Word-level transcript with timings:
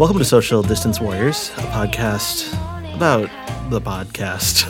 Welcome 0.00 0.16
to 0.16 0.24
Social 0.24 0.62
Distance 0.62 0.98
Warriors, 0.98 1.50
a 1.58 1.60
podcast 1.60 2.54
about 2.94 3.28
the 3.68 3.82
podcast. 3.82 4.64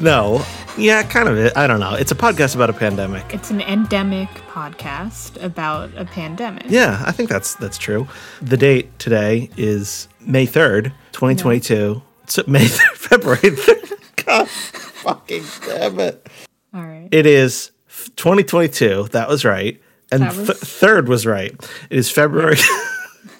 no, 0.00 0.42
yeah, 0.78 1.02
kind 1.02 1.28
of 1.28 1.36
it. 1.36 1.54
I 1.54 1.66
don't 1.66 1.78
know. 1.78 1.92
It's 1.92 2.10
a 2.10 2.14
podcast 2.14 2.54
about 2.54 2.70
a 2.70 2.72
pandemic. 2.72 3.34
It's 3.34 3.50
an 3.50 3.60
endemic 3.60 4.30
podcast 4.48 5.42
about 5.44 5.90
a 5.94 6.06
pandemic. 6.06 6.64
Yeah, 6.68 7.02
I 7.04 7.12
think 7.12 7.28
that's 7.28 7.54
that's 7.56 7.76
true. 7.76 8.08
The 8.40 8.56
date 8.56 8.98
today 8.98 9.50
is 9.58 10.08
May 10.20 10.46
third, 10.46 10.94
twenty 11.12 11.38
twenty 11.38 11.60
two. 11.60 12.00
So 12.28 12.44
May 12.46 12.64
3rd, 12.64 12.96
February 12.96 13.40
3rd. 13.40 13.92
God 14.24 14.48
fucking 14.48 15.44
damn 15.66 16.00
it. 16.00 16.26
All 16.72 16.82
right. 16.82 17.10
It 17.12 17.26
is 17.26 17.72
2022. 18.16 19.08
That 19.12 19.28
was 19.28 19.44
right. 19.44 19.78
And 20.10 20.24
was- 20.24 20.46
th- 20.46 20.58
third 20.60 21.10
was 21.10 21.26
right. 21.26 21.52
It 21.90 21.98
is 21.98 22.10
February. 22.10 22.56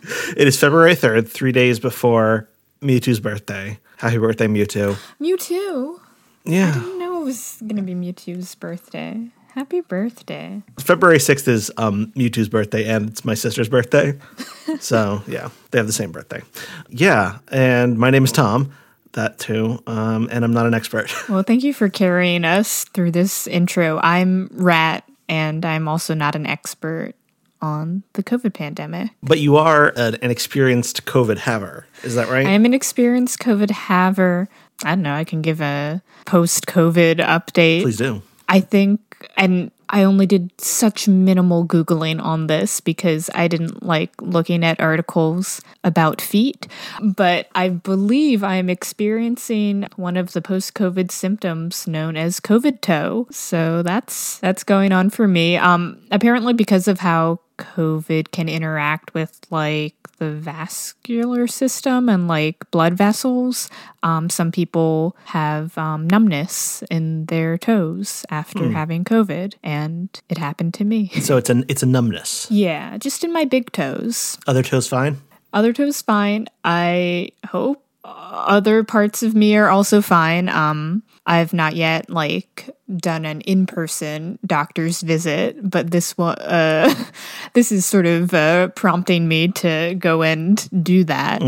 it 0.37 0.46
is 0.46 0.59
February 0.59 0.95
3rd, 0.95 1.28
three 1.28 1.52
days 1.52 1.78
before 1.78 2.48
Mewtwo's 2.83 3.20
birthday. 3.20 3.78
Happy 3.96 4.19
birthday, 4.19 4.46
Mewtwo. 4.46 4.96
Mewtwo. 5.20 6.01
Yeah. 6.45 6.70
I 6.70 6.74
didn't 6.74 6.98
know 6.98 7.23
it 7.23 7.24
was 7.24 7.56
going 7.60 7.77
to 7.77 7.82
be 7.82 7.95
Mewtwo's 7.95 8.55
birthday. 8.55 9.29
Happy 9.55 9.80
birthday. 9.80 10.62
February 10.79 11.19
6th 11.19 11.48
is 11.48 11.73
um, 11.79 12.13
Mewtwo's 12.15 12.48
birthday, 12.48 12.87
and 12.87 13.09
it's 13.09 13.24
my 13.24 13.35
sister's 13.35 13.68
birthday. 13.68 14.18
so, 14.80 15.23
yeah, 15.26 15.48
they 15.71 15.79
have 15.79 15.87
the 15.87 15.93
same 15.93 16.13
birthday. 16.13 16.43
Yeah. 16.91 17.38
And 17.48 17.98
my 17.98 18.10
name 18.10 18.24
is 18.24 18.32
Tom. 18.32 18.73
That 19.13 19.38
too. 19.38 19.82
Um, 19.87 20.29
and 20.30 20.45
I'm 20.45 20.52
not 20.52 20.66
an 20.66 20.74
expert. 20.74 21.10
Well, 21.29 21.43
thank 21.43 21.65
you 21.65 21.73
for 21.73 21.88
carrying 21.88 22.45
us 22.45 22.85
through 22.85 23.13
this 23.13 23.46
intro. 23.46 23.98
I'm 24.02 24.51
Rat, 24.52 25.04
and 25.26 25.65
I'm 25.65 25.88
also 25.88 26.13
not 26.13 26.37
an 26.37 26.46
expert 26.46 27.15
on 27.60 28.02
the 28.15 28.23
COVID 28.23 28.54
pandemic. 28.54 29.10
but 29.23 29.38
you 29.40 29.57
are 29.57 29.93
an, 29.96 30.16
an 30.16 30.30
experienced 30.30 31.04
COVID 31.07 31.38
haver. 31.38 31.87
Is 32.02 32.15
that 32.15 32.29
right? 32.29 32.46
I 32.46 32.51
am 32.51 32.65
an 32.65 32.74
experienced 32.74 33.38
COVID 33.38 33.71
haver. 33.71 34.48
I 34.85 34.90
don't 34.90 35.02
know, 35.02 35.15
I 35.15 35.24
can 35.24 35.43
give 35.43 35.60
a 35.60 36.02
post 36.26 36.66
COVID 36.66 37.16
update. 37.16 37.82
Please 37.82 37.96
do. 37.96 38.23
I 38.48 38.60
think, 38.60 39.01
and 39.37 39.71
I 39.88 40.02
only 40.04 40.26
did 40.26 40.51
such 40.60 41.09
minimal 41.09 41.66
Googling 41.66 42.21
on 42.23 42.46
this 42.48 42.80
because 42.80 43.30
I 43.35 43.48
didn't 43.48 43.82
like 43.85 44.10
looking 44.20 44.65
at 44.65 44.80
articles 44.80 45.60
about 45.82 46.20
feet. 46.20 46.66
But 47.02 47.48
I 47.54 47.68
believe 47.70 48.43
I 48.45 48.57
am 48.57 48.68
experiencing 48.68 49.87
one 49.96 50.16
of 50.16 50.32
the 50.32 50.43
post 50.43 50.74
COVID 50.74 51.10
symptoms 51.10 51.87
known 51.87 52.16
as 52.16 52.41
COVID 52.41 52.80
toe. 52.80 53.26
So 53.30 53.82
that's 53.82 54.38
that's 54.38 54.65
going 54.65 54.93
on 54.93 55.10
for 55.10 55.26
me. 55.29 55.57
Um 55.57 55.98
apparently 56.10 56.52
because 56.52 56.88
of 56.88 57.01
how 57.01 57.41
COVID 57.59 58.30
can 58.30 58.49
interact 58.49 59.15
with 59.15 59.40
like 59.51 59.95
the 60.18 60.30
vascular 60.30 61.46
system 61.46 62.09
and 62.09 62.26
like 62.26 62.71
blood 62.71 62.95
vessels. 62.95 63.68
Um, 64.03 64.31
some 64.31 64.50
people 64.50 65.16
have 65.26 65.76
um, 65.76 66.06
numbness 66.09 66.82
in 66.91 67.26
their 67.26 67.59
toes 67.59 68.25
after 68.31 68.71
having 68.71 69.04
COVID, 69.04 69.54
and 69.62 70.09
it 70.28 70.38
happened 70.38 70.75
to 70.75 70.84
me. 70.84 71.09
So 71.21 71.37
it's 71.37 71.50
an 71.50 71.65
it's 71.69 71.82
a 71.82 71.87
numbness. 71.87 72.50
yeah, 72.50 72.97
just 72.98 73.25
in 73.25 73.32
my 73.32 73.44
big 73.44 73.72
toes. 73.72 74.38
Other 74.47 74.62
toes 74.62 74.88
fine. 74.88 75.19
Other 75.53 75.72
toes 75.72 76.03
fine. 76.03 76.47
I 76.64 77.30
hope 77.47 77.82
other 78.04 78.84
parts 78.84 79.22
of 79.22 79.34
me 79.34 79.56
are 79.56 79.69
also 79.69 80.00
fine. 80.00 80.48
Um, 80.48 81.03
I've 81.26 81.53
not 81.53 81.75
yet 81.75 82.09
like 82.09 82.70
done 82.97 83.24
an 83.24 83.41
in-person 83.42 84.38
doctor's 84.47 85.02
visit, 85.02 85.58
but 85.69 85.91
this 85.91 86.16
one, 86.16 86.36
uh, 86.38 86.92
this 87.52 87.72
is 87.72 87.84
sort 87.84 88.06
of 88.06 88.32
uh, 88.32 88.69
prompting 88.69 89.28
me 89.28 89.48
to 89.48 89.94
go 89.98 90.22
and 90.22 90.69
do 90.82 91.04
that. 91.04 91.41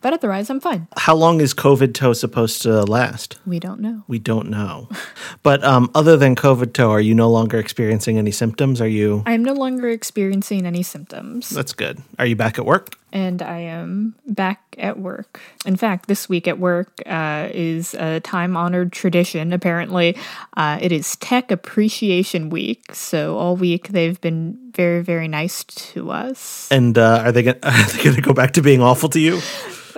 But 0.00 0.12
otherwise, 0.12 0.50
I'm 0.50 0.60
fine. 0.60 0.88
How 0.96 1.14
long 1.14 1.40
is 1.40 1.54
COVID 1.54 1.94
toe 1.94 2.12
supposed 2.12 2.62
to 2.62 2.82
last? 2.84 3.38
We 3.46 3.60
don't 3.60 3.80
know. 3.80 4.04
We 4.08 4.18
don't 4.18 4.50
know. 4.50 4.88
but 5.42 5.62
um, 5.64 5.90
other 5.94 6.16
than 6.16 6.34
COVID 6.34 6.72
toe, 6.72 6.90
are 6.90 7.00
you 7.00 7.14
no 7.14 7.30
longer 7.30 7.58
experiencing 7.58 8.18
any 8.18 8.30
symptoms? 8.30 8.80
Are 8.80 8.88
you? 8.88 9.22
I 9.26 9.32
am 9.32 9.44
no 9.44 9.52
longer 9.52 9.88
experiencing 9.88 10.66
any 10.66 10.82
symptoms, 10.82 11.50
That's 11.50 11.72
good. 11.72 12.02
Are 12.18 12.26
you 12.26 12.36
back 12.36 12.58
at 12.58 12.66
work? 12.66 12.96
and 13.12 13.42
I 13.42 13.58
am 13.58 14.14
back 14.26 14.76
at 14.78 14.98
work. 14.98 15.40
In 15.66 15.76
fact, 15.76 16.06
this 16.06 16.28
week 16.28 16.46
at 16.46 16.58
work 16.58 17.02
uh, 17.06 17.48
is 17.52 17.94
a 17.94 18.20
time-honored 18.20 18.92
tradition. 18.92 19.52
Apparently, 19.52 20.16
uh, 20.56 20.78
it 20.80 20.92
is 20.92 21.16
Tech 21.16 21.50
Appreciation 21.50 22.50
Week, 22.50 22.94
so 22.94 23.36
all 23.36 23.56
week 23.56 23.88
they've 23.88 24.20
been 24.20 24.58
very, 24.74 25.02
very 25.02 25.28
nice 25.28 25.64
to 25.64 26.10
us. 26.10 26.68
And 26.70 26.96
uh, 26.96 27.22
are 27.24 27.32
they 27.32 27.42
gonna, 27.42 27.58
are 27.62 27.88
they 27.90 28.02
going 28.02 28.16
to 28.16 28.22
go 28.22 28.32
back 28.32 28.52
to 28.52 28.62
being 28.62 28.82
awful 28.82 29.08
to 29.10 29.20
you? 29.20 29.40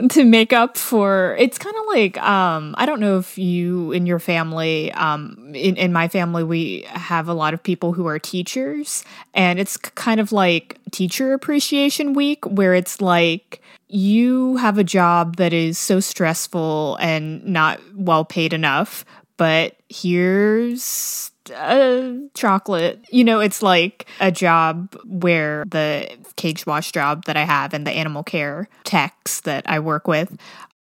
to 0.09 0.25
make 0.25 0.53
up 0.53 0.79
for 0.79 1.37
it's 1.39 1.59
kind 1.59 1.77
of 1.77 1.85
like 1.89 2.21
um 2.23 2.75
i 2.79 2.87
don't 2.87 2.99
know 2.99 3.19
if 3.19 3.37
you 3.37 3.93
in 3.93 4.07
your 4.07 4.19
family 4.19 4.91
um 4.93 5.53
in, 5.55 5.77
in 5.77 5.93
my 5.93 6.09
family 6.09 6.43
we 6.43 6.83
have 6.89 7.29
a 7.29 7.35
lot 7.35 7.53
of 7.53 7.63
people 7.63 7.93
who 7.93 8.07
are 8.07 8.19
teachers 8.19 9.05
and 9.35 9.59
it's 9.59 9.77
kind 9.77 10.19
of 10.19 10.33
like 10.33 10.79
teacher 10.91 11.35
appreciation 11.35 12.15
week 12.15 12.45
where 12.47 12.75
it's 12.75 13.01
like 13.01 13.61
you 13.89 14.57
have 14.57 14.79
a 14.79 14.85
job 14.85 15.37
that 15.37 15.53
is 15.53 15.79
so 15.79 16.01
stressful 16.01 16.97
and 17.01 17.45
not 17.45 17.79
well 17.95 18.25
paid 18.25 18.53
enough 18.55 19.05
but 19.37 19.77
here's 19.89 21.31
a 21.51 22.19
chocolate. 22.35 23.05
You 23.11 23.25
know, 23.25 23.41
it's 23.41 23.63
like 23.63 24.07
a 24.21 24.31
job 24.31 24.97
where 25.05 25.65
the 25.67 26.09
cage 26.37 26.67
wash 26.67 26.93
job 26.93 27.25
that 27.25 27.37
I 27.37 27.45
have 27.45 27.75
and 27.75 27.87
the 27.87 27.93
animal 27.93 28.23
care 28.23 28.69
techs 28.85 29.41
that 29.43 29.69
I 29.69 29.81
work 29.81 30.07
with. 30.07 30.37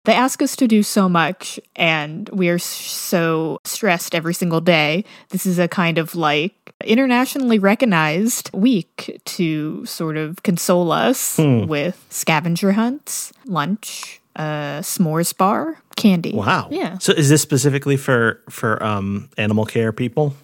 They 0.06 0.14
ask 0.14 0.42
us 0.42 0.56
to 0.56 0.70
do 0.70 0.84
so 0.84 1.10
much, 1.10 1.60
and 1.76 2.30
we 2.30 2.48
are 2.48 2.60
so 2.60 3.60
stressed 3.66 4.16
every 4.16 4.34
single 4.34 4.62
day. 4.62 5.04
This 5.30 5.46
is 5.46 5.60
a 5.60 5.68
kind 5.68 5.98
of 5.98 6.16
like 6.16 6.74
internationally 6.86 7.60
recognized 7.60 8.50
week 8.54 9.20
to 9.26 9.86
sort 9.86 10.16
of 10.16 10.44
console 10.44 10.94
us 10.94 11.36
hmm. 11.36 11.66
with 11.66 12.06
scavenger 12.10 12.72
hunts, 12.72 13.34
lunch, 13.46 14.22
a 14.38 14.80
s'mores 14.82 15.36
bar, 15.36 15.82
candy. 15.98 16.32
Wow. 16.34 16.70
Yeah. 16.72 16.98
So 17.00 17.12
is 17.12 17.28
this 17.28 17.42
specifically 17.42 17.98
for 17.98 18.42
for 18.50 18.82
um, 18.82 19.30
animal 19.38 19.66
care 19.66 19.92
people? 19.92 20.36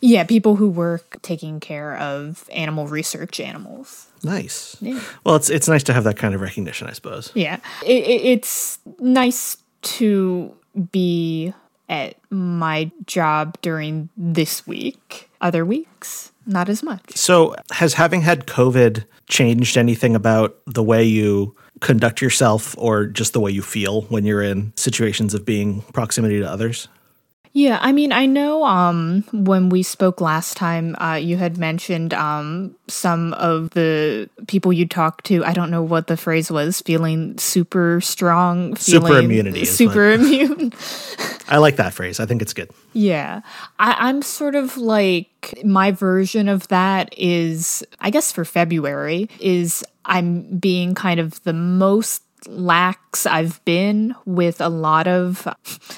Yeah, 0.00 0.24
people 0.24 0.56
who 0.56 0.68
work 0.68 1.22
taking 1.22 1.60
care 1.60 1.96
of 1.96 2.48
animal 2.52 2.88
research 2.88 3.38
animals. 3.38 4.08
Nice. 4.24 4.76
Yeah. 4.80 5.00
Well, 5.24 5.36
it's 5.36 5.48
it's 5.48 5.68
nice 5.68 5.84
to 5.84 5.92
have 5.92 6.02
that 6.04 6.16
kind 6.16 6.34
of 6.34 6.40
recognition, 6.40 6.88
I 6.88 6.92
suppose. 6.92 7.30
Yeah. 7.34 7.58
It, 7.86 8.02
it, 8.04 8.22
it's 8.22 8.80
nice 8.98 9.58
to 9.82 10.52
be 10.90 11.54
at 11.88 12.16
my 12.30 12.90
job 13.06 13.56
during 13.62 14.08
this 14.16 14.66
week. 14.66 15.28
Other 15.40 15.64
weeks, 15.64 16.31
not 16.46 16.68
as 16.68 16.82
much. 16.82 17.16
So, 17.16 17.54
has 17.70 17.94
having 17.94 18.22
had 18.22 18.46
COVID 18.46 19.04
changed 19.28 19.76
anything 19.76 20.14
about 20.14 20.58
the 20.66 20.82
way 20.82 21.04
you 21.04 21.56
conduct 21.80 22.20
yourself 22.20 22.76
or 22.78 23.06
just 23.06 23.32
the 23.32 23.40
way 23.40 23.50
you 23.50 23.62
feel 23.62 24.02
when 24.02 24.24
you're 24.24 24.42
in 24.42 24.72
situations 24.76 25.34
of 25.34 25.44
being 25.44 25.82
proximity 25.92 26.38
to 26.40 26.48
others? 26.48 26.88
Yeah, 27.54 27.78
I 27.82 27.92
mean, 27.92 28.12
I 28.12 28.26
know 28.26 28.64
um 28.64 29.24
when 29.32 29.68
we 29.68 29.82
spoke 29.82 30.20
last 30.20 30.56
time, 30.56 30.96
uh 31.00 31.14
you 31.14 31.36
had 31.36 31.58
mentioned 31.58 32.14
um 32.14 32.74
some 32.88 33.34
of 33.34 33.70
the 33.70 34.30
people 34.46 34.72
you 34.72 34.86
talked 34.86 35.26
to, 35.26 35.44
I 35.44 35.52
don't 35.52 35.70
know 35.70 35.82
what 35.82 36.06
the 36.06 36.16
phrase 36.16 36.50
was, 36.50 36.80
feeling 36.80 37.36
super 37.38 38.00
strong, 38.00 38.76
Super 38.76 39.06
feeling 39.06 39.24
immunity 39.24 39.62
is 39.62 39.76
super 39.76 40.12
immune. 40.12 40.72
I 41.48 41.58
like 41.58 41.76
that 41.76 41.92
phrase. 41.92 42.18
I 42.20 42.26
think 42.26 42.40
it's 42.40 42.54
good. 42.54 42.70
Yeah. 42.94 43.42
I, 43.78 43.96
I'm 44.08 44.22
sort 44.22 44.54
of 44.54 44.78
like 44.78 45.60
my 45.64 45.90
version 45.90 46.48
of 46.48 46.66
that 46.68 47.12
is, 47.18 47.84
I 48.00 48.08
guess 48.08 48.32
for 48.32 48.46
February, 48.46 49.28
is 49.38 49.84
I'm 50.06 50.58
being 50.58 50.94
kind 50.94 51.20
of 51.20 51.42
the 51.42 51.52
most 51.52 52.22
lax 52.46 53.26
I've 53.26 53.62
been 53.64 54.14
with 54.24 54.60
a 54.60 54.68
lot 54.68 55.06
of 55.06 55.46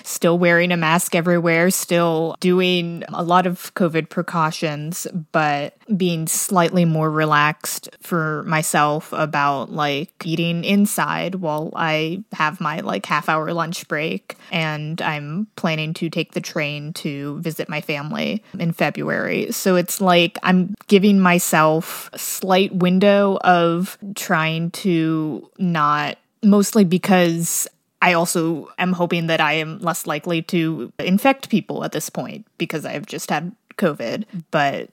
still 0.02 0.38
wearing 0.38 0.72
a 0.72 0.76
mask 0.76 1.14
everywhere, 1.14 1.70
still 1.70 2.36
doing 2.40 3.04
a 3.08 3.22
lot 3.22 3.46
of 3.46 3.72
COVID 3.74 4.08
precautions, 4.08 5.06
but 5.32 5.76
being 5.96 6.26
slightly 6.26 6.84
more 6.84 7.10
relaxed 7.10 7.88
for 8.00 8.42
myself 8.44 9.12
about 9.12 9.70
like 9.70 10.10
eating 10.24 10.64
inside 10.64 11.36
while 11.36 11.72
I 11.76 12.24
have 12.32 12.60
my 12.60 12.80
like 12.80 13.06
half 13.06 13.28
hour 13.28 13.52
lunch 13.52 13.86
break. 13.88 14.36
And 14.50 15.00
I'm 15.02 15.46
planning 15.56 15.94
to 15.94 16.10
take 16.10 16.32
the 16.32 16.40
train 16.40 16.92
to 16.94 17.38
visit 17.40 17.68
my 17.68 17.80
family 17.80 18.42
in 18.58 18.72
February. 18.72 19.52
So 19.52 19.76
it's 19.76 20.00
like 20.00 20.38
I'm 20.42 20.74
giving 20.88 21.20
myself 21.20 22.10
a 22.12 22.18
slight 22.18 22.74
window 22.74 23.38
of 23.44 23.98
trying 24.14 24.70
to 24.72 25.50
not 25.58 26.18
mostly 26.44 26.84
because 26.84 27.66
I 28.02 28.12
also 28.12 28.68
am 28.78 28.92
hoping 28.92 29.28
that 29.28 29.40
I 29.40 29.54
am 29.54 29.78
less 29.78 30.06
likely 30.06 30.42
to 30.42 30.92
infect 30.98 31.48
people 31.48 31.84
at 31.84 31.92
this 31.92 32.10
point 32.10 32.46
because 32.58 32.84
I've 32.84 33.06
just 33.06 33.30
had 33.30 33.54
COVID. 33.76 34.24
But 34.50 34.90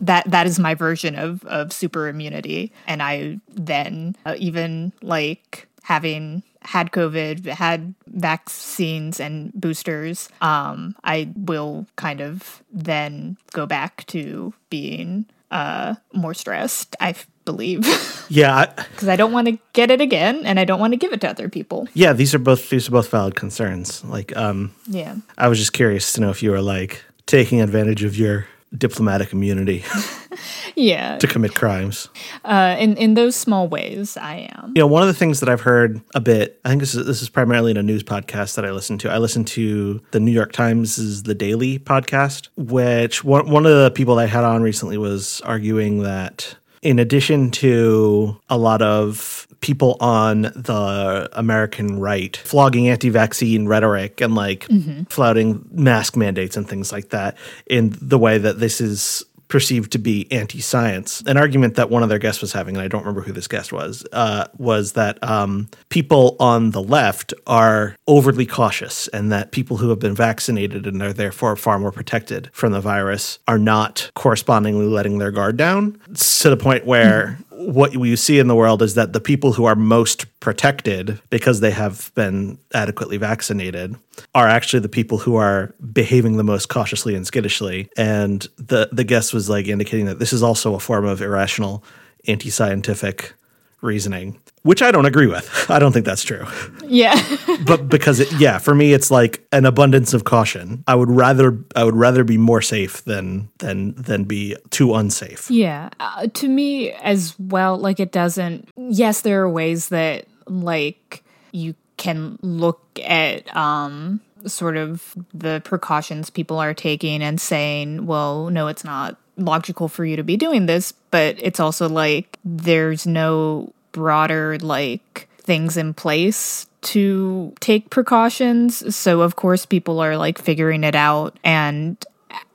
That 0.00 0.30
that 0.30 0.46
is 0.46 0.58
my 0.58 0.74
version 0.74 1.16
of 1.16 1.44
of 1.44 1.72
super 1.72 2.08
immunity, 2.08 2.72
and 2.86 3.02
I 3.02 3.40
then 3.48 4.16
uh, 4.24 4.34
even 4.38 4.92
like 5.02 5.68
having 5.82 6.42
had 6.62 6.92
COVID, 6.92 7.46
had 7.46 7.94
vaccines 8.06 9.20
and 9.20 9.52
boosters, 9.52 10.28
um, 10.40 10.94
I 11.04 11.32
will 11.36 11.86
kind 11.96 12.20
of 12.20 12.62
then 12.72 13.36
go 13.52 13.66
back 13.66 14.06
to 14.08 14.54
being 14.68 15.26
uh, 15.50 15.94
more 16.12 16.34
stressed. 16.34 16.96
I 17.00 17.14
believe 17.44 17.86
Yeah, 18.32 18.66
because 18.76 19.08
I 19.08 19.16
don't 19.16 19.32
want 19.32 19.48
to 19.48 19.58
get 19.72 19.90
it 19.90 20.00
again, 20.00 20.42
and 20.46 20.60
I 20.60 20.64
don't 20.64 20.78
want 20.78 20.92
to 20.92 20.96
give 20.96 21.12
it 21.12 21.20
to 21.22 21.28
other 21.28 21.48
people. 21.48 21.88
yeah. 21.94 22.12
These 22.12 22.32
are 22.34 22.38
both 22.38 22.70
these 22.70 22.86
are 22.88 22.92
both 22.92 23.10
valid 23.10 23.34
concerns. 23.34 24.04
Like, 24.04 24.36
um, 24.36 24.72
Yeah. 24.86 25.16
I 25.36 25.48
was 25.48 25.58
just 25.58 25.72
curious 25.72 26.12
to 26.12 26.20
know 26.20 26.30
if 26.30 26.40
you 26.42 26.52
were 26.52 26.62
like 26.62 27.02
taking 27.26 27.60
advantage 27.60 28.04
of 28.04 28.16
your 28.16 28.46
diplomatic 28.78 29.32
immunity 29.32 29.84
Yeah. 30.76 31.18
to 31.18 31.26
commit 31.26 31.54
crimes. 31.56 32.08
Uh, 32.44 32.76
in 32.78 32.96
in 32.96 33.14
those 33.14 33.34
small 33.34 33.66
ways, 33.68 34.16
I 34.16 34.48
am. 34.54 34.72
You 34.76 34.82
know, 34.82 34.86
one 34.86 35.02
of 35.02 35.08
the 35.08 35.14
things 35.14 35.40
that 35.40 35.48
I've 35.48 35.62
heard 35.62 36.00
a 36.14 36.20
bit, 36.20 36.60
I 36.64 36.68
think 36.68 36.80
this 36.80 36.94
is, 36.94 37.04
this 37.06 37.22
is 37.22 37.28
primarily 37.28 37.72
in 37.72 37.76
a 37.76 37.82
news 37.82 38.04
podcast 38.04 38.54
that 38.54 38.64
I 38.64 38.70
listen 38.70 38.96
to. 38.98 39.10
I 39.10 39.18
listen 39.18 39.44
to 39.56 40.00
the 40.12 40.20
New 40.20 40.30
York 40.30 40.52
Times' 40.52 40.98
is 40.98 41.24
The 41.24 41.34
Daily 41.34 41.80
podcast, 41.80 42.48
which 42.56 43.24
one, 43.24 43.50
one 43.50 43.66
of 43.66 43.72
the 43.72 43.90
people 43.90 44.18
I 44.20 44.26
had 44.26 44.44
on 44.44 44.62
recently 44.62 44.98
was 44.98 45.40
arguing 45.44 46.04
that 46.04 46.54
in 46.82 46.98
addition 46.98 47.50
to 47.50 48.38
a 48.48 48.56
lot 48.56 48.80
of 48.80 49.46
people 49.60 49.96
on 50.00 50.42
the 50.42 51.28
American 51.32 52.00
right 52.00 52.36
flogging 52.38 52.88
anti 52.88 53.10
vaccine 53.10 53.68
rhetoric 53.68 54.20
and 54.20 54.34
like 54.34 54.66
mm-hmm. 54.68 55.02
flouting 55.04 55.66
mask 55.70 56.16
mandates 56.16 56.56
and 56.56 56.68
things 56.68 56.92
like 56.92 57.10
that 57.10 57.36
in 57.66 57.94
the 58.00 58.18
way 58.18 58.38
that 58.38 58.58
this 58.58 58.80
is 58.80 59.24
perceived 59.50 59.92
to 59.92 59.98
be 59.98 60.30
anti-science. 60.32 61.22
An 61.26 61.36
argument 61.36 61.74
that 61.74 61.90
one 61.90 62.02
of 62.02 62.08
their 62.08 62.18
guests 62.18 62.40
was 62.40 62.52
having, 62.52 62.76
and 62.76 62.82
I 62.82 62.88
don't 62.88 63.02
remember 63.02 63.20
who 63.20 63.32
this 63.32 63.48
guest 63.48 63.72
was, 63.72 64.06
uh, 64.12 64.46
was 64.56 64.92
that 64.92 65.22
um, 65.22 65.68
people 65.90 66.36
on 66.40 66.70
the 66.70 66.82
left 66.82 67.34
are 67.46 67.96
overly 68.06 68.46
cautious, 68.46 69.08
and 69.08 69.30
that 69.32 69.52
people 69.52 69.76
who 69.76 69.90
have 69.90 69.98
been 69.98 70.14
vaccinated 70.14 70.86
and 70.86 71.02
are 71.02 71.12
therefore 71.12 71.56
far 71.56 71.78
more 71.78 71.92
protected 71.92 72.48
from 72.52 72.72
the 72.72 72.80
virus 72.80 73.38
are 73.46 73.58
not 73.58 74.10
correspondingly 74.14 74.86
letting 74.86 75.18
their 75.18 75.30
guard 75.30 75.56
down 75.56 76.00
to 76.14 76.48
the 76.48 76.56
point 76.56 76.86
where. 76.86 77.38
What 77.60 77.92
you 77.92 78.16
see 78.16 78.38
in 78.38 78.48
the 78.48 78.54
world 78.54 78.80
is 78.80 78.94
that 78.94 79.12
the 79.12 79.20
people 79.20 79.52
who 79.52 79.66
are 79.66 79.76
most 79.76 80.24
protected 80.40 81.20
because 81.28 81.60
they 81.60 81.72
have 81.72 82.10
been 82.14 82.58
adequately 82.72 83.18
vaccinated 83.18 83.96
are 84.34 84.48
actually 84.48 84.80
the 84.80 84.88
people 84.88 85.18
who 85.18 85.36
are 85.36 85.74
behaving 85.92 86.38
the 86.38 86.42
most 86.42 86.70
cautiously 86.70 87.14
and 87.14 87.26
skittishly. 87.26 87.90
And 87.98 88.46
the 88.56 88.88
the 88.92 89.04
guest 89.04 89.34
was 89.34 89.50
like 89.50 89.68
indicating 89.68 90.06
that 90.06 90.18
this 90.18 90.32
is 90.32 90.42
also 90.42 90.74
a 90.74 90.80
form 90.80 91.04
of 91.04 91.20
irrational, 91.20 91.84
anti-scientific 92.26 93.34
reasoning, 93.80 94.38
which 94.62 94.82
I 94.82 94.90
don't 94.90 95.06
agree 95.06 95.26
with. 95.26 95.66
I 95.70 95.78
don't 95.78 95.92
think 95.92 96.06
that's 96.06 96.22
true. 96.22 96.46
Yeah. 96.84 97.20
But 97.66 97.88
because 97.88 98.20
it, 98.20 98.32
yeah, 98.40 98.58
for 98.58 98.74
me 98.74 98.92
it's 98.94 99.10
like 99.10 99.46
an 99.52 99.66
abundance 99.66 100.14
of 100.14 100.24
caution. 100.24 100.82
I 100.88 100.94
would 100.94 101.10
rather 101.10 101.58
I 101.76 101.84
would 101.84 101.94
rather 101.94 102.24
be 102.24 102.38
more 102.38 102.62
safe 102.62 103.04
than 103.04 103.48
than 103.58 103.94
than 103.94 104.24
be 104.24 104.56
too 104.70 104.94
unsafe. 104.94 105.50
Yeah. 105.50 105.90
Uh, 106.00 106.26
to 106.34 106.48
me 106.48 106.92
as 106.92 107.38
well, 107.38 107.76
like 107.76 108.00
it 108.00 108.12
doesn't. 108.12 108.68
Yes, 108.76 109.20
there 109.20 109.42
are 109.42 109.50
ways 109.50 109.90
that 109.90 110.26
like 110.46 111.22
you 111.52 111.74
can 111.96 112.38
look 112.42 112.80
at 113.04 113.54
um 113.54 114.20
sort 114.46 114.76
of 114.76 115.14
the 115.34 115.60
precautions 115.64 116.30
people 116.30 116.58
are 116.58 116.74
taking 116.74 117.22
and 117.22 117.40
saying, 117.40 118.06
well, 118.06 118.48
no, 118.48 118.68
it's 118.68 118.84
not 118.84 119.18
logical 119.44 119.88
for 119.88 120.04
you 120.04 120.16
to 120.16 120.22
be 120.22 120.36
doing 120.36 120.66
this, 120.66 120.92
but 121.10 121.36
it's 121.38 121.60
also 121.60 121.88
like 121.88 122.38
there's 122.44 123.06
no 123.06 123.72
broader 123.92 124.58
like 124.58 125.28
things 125.38 125.76
in 125.76 125.94
place 125.94 126.66
to 126.82 127.52
take 127.60 127.90
precautions. 127.90 128.94
So 128.94 129.20
of 129.20 129.36
course 129.36 129.66
people 129.66 130.00
are 130.00 130.16
like 130.16 130.38
figuring 130.38 130.84
it 130.84 130.94
out 130.94 131.38
and 131.44 131.96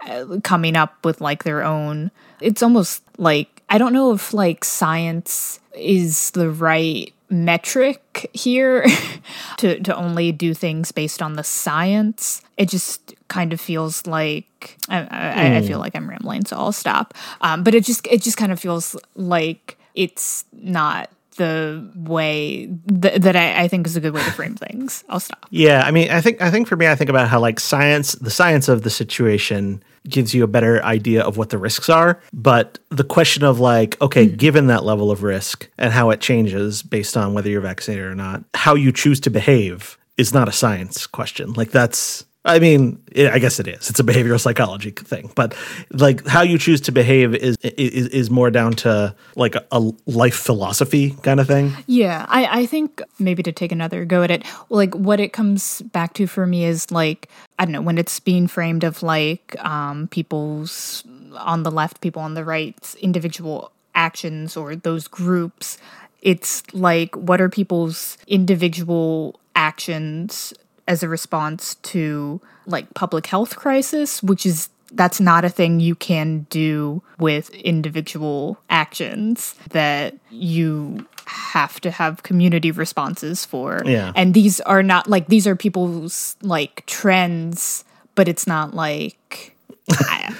uh, 0.08 0.38
coming 0.44 0.76
up 0.76 1.04
with 1.04 1.20
like 1.20 1.44
their 1.44 1.64
own 1.64 2.12
it's 2.42 2.62
almost 2.62 3.02
like 3.18 3.64
i 3.70 3.78
don't 3.78 3.94
know 3.94 4.14
if 4.14 4.34
like 4.34 4.64
science 4.64 5.60
is 5.76 6.32
the 6.32 6.50
right 6.50 7.14
metric 7.30 8.30
here 8.34 8.86
to 9.58 9.80
to 9.80 9.96
only 9.96 10.32
do 10.32 10.54
things 10.54 10.92
based 10.92 11.22
on 11.22 11.34
the 11.34 11.44
science 11.44 12.42
it 12.58 12.70
just 12.70 13.14
kind 13.36 13.52
of 13.54 13.60
feels 13.60 14.08
like 14.08 14.78
i, 14.90 15.00
I, 15.00 15.58
I 15.58 15.62
feel 15.62 15.80
like 15.80 15.96
i'm 15.96 16.10
rambling 16.10 16.46
so 16.46 16.56
i'll 16.58 16.72
stop. 16.86 17.14
Um, 17.42 17.64
but 17.64 17.74
it 17.76 17.84
just 17.84 18.08
it 18.08 18.22
just 18.22 18.38
kind 18.38 18.52
of 18.52 18.60
feels 18.60 18.96
like 19.16 19.78
it's 19.94 20.46
not 20.54 21.10
the 21.38 21.92
way 21.96 22.70
th- 23.02 23.22
that 23.22 23.36
I, 23.36 23.64
I 23.64 23.68
think 23.68 23.88
is 23.88 23.98
a 23.98 24.00
good 24.00 24.14
way 24.14 24.24
to 24.24 24.32
frame 24.32 24.56
things. 24.56 25.04
I'll 25.10 25.20
stop. 25.20 25.46
Yeah, 25.50 25.84
I 25.86 25.92
mean, 25.92 26.10
I 26.10 26.22
think 26.22 26.42
I 26.42 26.50
think 26.50 26.68
for 26.68 26.78
me, 26.78 26.88
I 26.88 26.96
think 26.96 27.10
about 27.10 27.28
how 27.28 27.40
like 27.42 27.60
science, 27.60 28.14
the 28.14 28.30
science 28.30 28.70
of 28.70 28.84
the 28.84 28.90
situation 28.90 29.84
gives 30.08 30.34
you 30.34 30.44
a 30.44 30.48
better 30.48 30.82
idea 30.84 31.24
of 31.24 31.36
what 31.36 31.50
the 31.50 31.58
risks 31.58 31.90
are, 31.90 32.22
but 32.32 32.80
the 32.90 33.04
question 33.04 33.44
of 33.44 33.60
like, 33.60 34.00
okay, 34.02 34.28
given 34.28 34.68
that 34.68 34.86
level 34.86 35.12
of 35.12 35.24
risk 35.24 35.68
and 35.78 35.92
how 35.92 36.10
it 36.12 36.22
changes 36.22 36.84
based 36.84 37.18
on 37.18 37.34
whether 37.34 37.50
you're 37.50 37.60
vaccinated 37.60 38.06
or 38.06 38.16
not, 38.16 38.44
how 38.54 38.76
you 38.76 38.92
choose 38.92 39.20
to 39.22 39.30
behave 39.30 39.98
is 40.18 40.34
not 40.34 40.48
a 40.48 40.54
science 40.54 41.08
question. 41.08 41.52
Like 41.54 41.72
that's 41.72 42.24
I 42.46 42.60
mean, 42.60 43.02
I 43.18 43.40
guess 43.40 43.60
it 43.60 43.68
is. 43.68 43.90
It's 43.90 44.00
a 44.00 44.04
behavioral 44.04 44.40
psychology 44.40 44.92
thing, 44.92 45.32
but 45.36 45.56
like 45.92 46.26
how 46.28 46.44
you 46.44 46.60
choose 46.60 46.80
to 46.82 46.92
behave 46.92 47.34
is 47.34 47.58
is, 47.64 48.08
is 48.10 48.30
more 48.30 48.52
down 48.52 48.74
to 48.74 49.16
like 49.36 49.56
a, 49.56 49.66
a 49.72 49.92
life 50.06 50.36
philosophy 50.36 51.12
kind 51.24 51.40
of 51.40 51.48
thing. 51.48 51.74
Yeah, 51.88 52.26
I, 52.30 52.62
I 52.62 52.66
think 52.68 53.02
maybe 53.18 53.42
to 53.42 53.52
take 53.52 53.72
another 53.72 54.06
go 54.06 54.22
at 54.22 54.30
it, 54.30 54.44
like 54.70 54.94
what 54.94 55.20
it 55.20 55.34
comes 55.34 55.82
back 55.82 56.14
to 56.14 56.28
for 56.28 56.46
me 56.46 56.66
is 56.66 56.92
like, 56.92 57.30
I 57.58 57.66
don't 57.66 57.72
know, 57.72 57.82
when 57.82 57.98
it's 57.98 58.20
being 58.20 58.48
framed 58.48 58.84
of 58.84 59.02
like 59.02 59.56
um, 59.66 60.08
people's 60.10 61.04
on 61.36 61.64
the 61.64 61.72
left, 61.72 62.02
people 62.02 62.22
on 62.22 62.36
the 62.36 62.44
right, 62.44 62.96
individual 63.02 63.72
actions 63.96 64.56
or 64.56 64.76
those 64.76 65.08
groups, 65.08 65.80
it's 66.22 66.62
like, 66.74 67.16
what 67.16 67.42
are 67.42 67.50
people's 67.50 68.18
individual 68.28 69.40
actions 69.56 70.54
as 70.88 71.04
a 71.04 71.10
response 71.10 71.76
to 71.76 72.42
like 72.66 72.94
public 72.94 73.28
health 73.28 73.56
crisis, 73.56 74.22
which 74.22 74.46
is 74.46 74.70
that's 74.92 75.20
not 75.20 75.44
a 75.44 75.50
thing 75.50 75.80
you 75.80 75.96
can 75.96 76.46
do 76.50 77.02
with 77.20 77.50
individual 77.52 78.58
actions 78.70 79.56
that 79.72 80.16
you 80.30 81.06
have 81.26 81.82
to 81.82 81.92
have 81.92 82.24
community 82.24 82.72
responses 82.72 83.46
for. 83.46 83.82
Yeah. 83.86 84.12
And 84.16 84.34
these 84.34 84.62
are 84.62 84.84
not 84.84 85.10
like 85.10 85.28
these 85.28 85.48
are 85.48 85.56
people's 85.56 86.36
like 86.42 86.86
trends, 86.86 87.84
but 88.14 88.28
it's 88.28 88.48
not 88.48 88.74
like 88.74 89.56
I, 89.92 90.36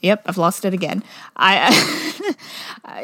Yep, 0.00 0.22
I've 0.26 0.38
lost 0.38 0.64
it 0.64 0.74
again. 0.74 1.02
I 1.36 1.74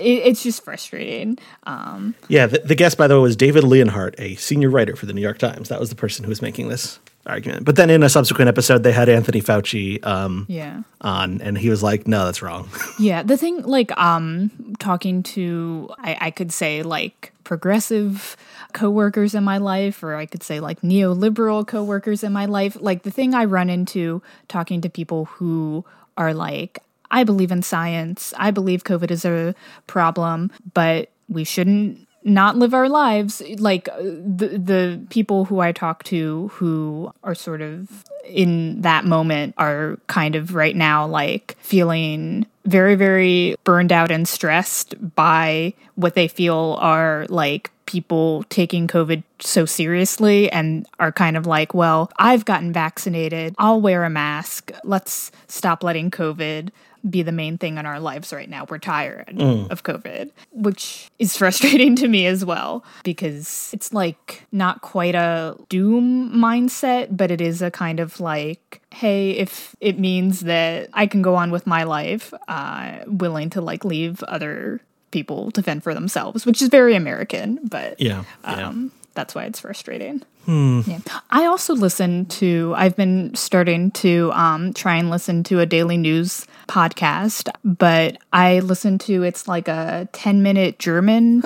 it, 0.01 0.27
it's 0.27 0.43
just 0.43 0.65
frustrating. 0.65 1.39
Um, 1.65 2.15
Yeah, 2.29 2.47
the, 2.47 2.59
the 2.59 2.75
guest, 2.75 2.99
by 2.99 3.07
the 3.07 3.15
way, 3.15 3.23
was 3.23 3.37
David 3.37 3.65
Leonhardt, 3.65 4.15
a 4.19 4.35
senior 4.37 4.71
writer 4.71 4.97
for 4.97 5.07
the 5.07 5.13
New 5.13 5.21
York 5.21 5.39
Times. 5.39 5.69
That 5.69 5.81
was 5.81 5.91
the 5.91 5.97
person 5.97 6.25
who 6.25 6.29
was 6.29 6.43
making 6.43 6.69
this 6.69 6.99
argument. 7.27 7.65
But 7.65 7.77
then 7.77 7.91
in 7.91 8.03
a 8.03 8.09
subsequent 8.09 8.49
episode, 8.49 8.83
they 8.83 8.93
had 8.93 9.09
Anthony 9.09 9.43
Fauci 9.43 10.05
um, 10.07 10.47
yeah. 10.49 10.83
on, 11.01 11.41
and 11.41 11.59
he 11.59 11.69
was 11.69 11.83
like, 11.83 12.07
no, 12.07 12.25
that's 12.25 12.43
wrong. 12.43 12.69
Yeah, 12.99 13.23
the 13.23 13.37
thing, 13.37 13.63
like, 13.63 13.97
um, 13.99 14.75
talking 14.79 15.23
to, 15.25 15.91
I, 15.99 16.17
I 16.21 16.31
could 16.31 16.51
say, 16.51 16.83
like, 16.83 17.33
progressive 17.45 18.37
coworkers 18.73 19.35
in 19.35 19.45
my 19.45 19.59
life, 19.59 20.03
or 20.03 20.17
I 20.17 20.25
could 20.25 20.43
say, 20.43 20.61
like, 20.61 20.81
neoliberal 20.81 21.67
coworkers 21.67 22.25
in 22.25 22.33
my 22.33 22.47
life. 22.47 22.77
Like, 22.81 23.03
the 23.03 23.11
thing 23.11 23.35
I 23.35 23.45
run 23.45 23.69
into 23.69 24.23
talking 24.49 24.81
to 24.81 24.89
people 24.89 25.27
who 25.27 25.85
are 26.17 26.35
like, 26.35 26.79
I 27.11 27.25
believe 27.25 27.53
in 27.53 27.63
science, 27.63 28.35
I 28.37 28.51
believe 28.51 28.85
COVID 28.85 29.11
is 29.11 29.25
a 29.25 29.55
problem, 29.87 30.51
but 30.75 31.11
we 31.29 31.45
shouldn't 31.45 32.07
not 32.25 32.57
live 32.57 32.75
our 32.75 32.89
lives. 32.89 33.41
Like 33.59 33.85
the 33.85 34.61
the 34.63 35.01
people 35.11 35.45
who 35.45 35.61
I 35.61 35.73
talk 35.73 36.03
to 36.05 36.49
who 36.55 37.13
are 37.23 37.35
sort 37.35 37.63
of 37.63 38.05
in 38.25 38.83
that 38.83 39.05
moment 39.05 39.55
are 39.57 39.99
kind 40.09 40.35
of 40.35 40.55
right 40.55 40.75
now 40.75 41.07
like 41.07 41.57
feeling 41.61 42.45
very 42.65 42.97
very 42.97 43.55
burned 43.63 43.93
out 43.93 44.11
and 44.11 44.27
stressed 44.27 44.97
by 45.15 45.73
what 45.95 46.15
they 46.15 46.27
feel 46.27 46.77
are 46.81 47.27
like 47.29 47.71
people 47.87 48.45
taking 48.49 48.87
covid 48.87 49.23
so 49.41 49.65
seriously 49.65 50.51
and 50.51 50.87
are 50.99 51.13
kind 51.13 51.37
of 51.37 51.47
like 51.47 51.75
well 51.75 52.11
I've 52.19 52.45
gotten 52.45 52.73
vaccinated. 52.73 53.55
I'll 53.59 53.81
wear 53.81 54.05
a 54.05 54.11
mask. 54.11 54.71
Let's 54.85 55.31
stop 55.49 55.83
letting 55.83 56.11
covid 56.11 56.71
be 57.09 57.23
the 57.23 57.33
main 57.33 57.59
thing 57.59 57.79
in 57.79 57.87
our 57.87 58.01
lives 58.01 58.33
right 58.33 58.49
now. 58.49 58.67
We're 58.69 58.79
tired 58.79 59.41
of 59.71 59.83
COVID, 59.83 60.31
which 60.53 61.11
is 61.19 61.37
frustrating 61.39 61.97
to 61.97 62.09
me 62.09 62.27
as 62.27 62.45
well 62.45 62.85
because 63.05 63.71
it's 63.73 63.93
like 63.93 64.43
not 64.53 64.83
quite 64.83 65.15
a 65.15 65.57
doom 65.69 66.33
mindset, 66.33 67.17
but 67.17 67.31
it 67.31 67.41
is 67.41 67.63
a 67.63 67.71
kind 67.71 68.01
of 68.01 68.21
like, 68.21 68.81
hey, 68.93 69.33
if 69.33 69.77
it 69.81 69.99
means 69.99 70.41
that 70.41 70.89
I 70.93 71.07
can 71.07 71.23
go 71.23 71.35
on 71.37 71.51
with 71.51 71.67
my 71.67 71.85
life, 71.85 72.33
uh, 72.49 72.99
willing 73.07 73.51
to 73.51 73.61
like 73.61 73.85
leave 73.85 74.23
other 74.25 74.81
people 75.11 75.51
to 75.53 75.63
fend 75.63 75.83
for 75.83 75.95
themselves, 75.95 76.45
which 76.47 76.61
is 76.63 76.69
very 76.69 76.95
American, 76.95 77.61
but 77.65 78.01
Yeah. 78.01 78.25
yeah. 78.45 78.69
um, 78.69 78.93
that's 79.15 79.35
why 79.35 79.45
it's 79.45 79.61
frustrating. 79.61 80.23
Yeah. 80.49 80.99
I 81.31 81.47
also 81.47 81.75
listen 81.75 82.27
to, 82.27 82.73
I've 82.77 82.95
been 82.95 83.35
starting 83.35 83.91
to 83.93 84.31
um, 84.33 84.73
try 84.75 84.95
and 84.97 85.11
listen 85.11 85.43
to 85.45 85.59
a 85.59 85.67
daily 85.67 85.97
news 85.97 86.47
podcast, 86.69 87.49
but 87.65 88.19
I 88.33 88.61
listen 88.61 88.99
to, 88.99 89.25
it's 89.25 89.49
like 89.49 89.67
a 89.67 90.09
10 90.13 90.43
minute 90.45 90.79
German 90.79 91.43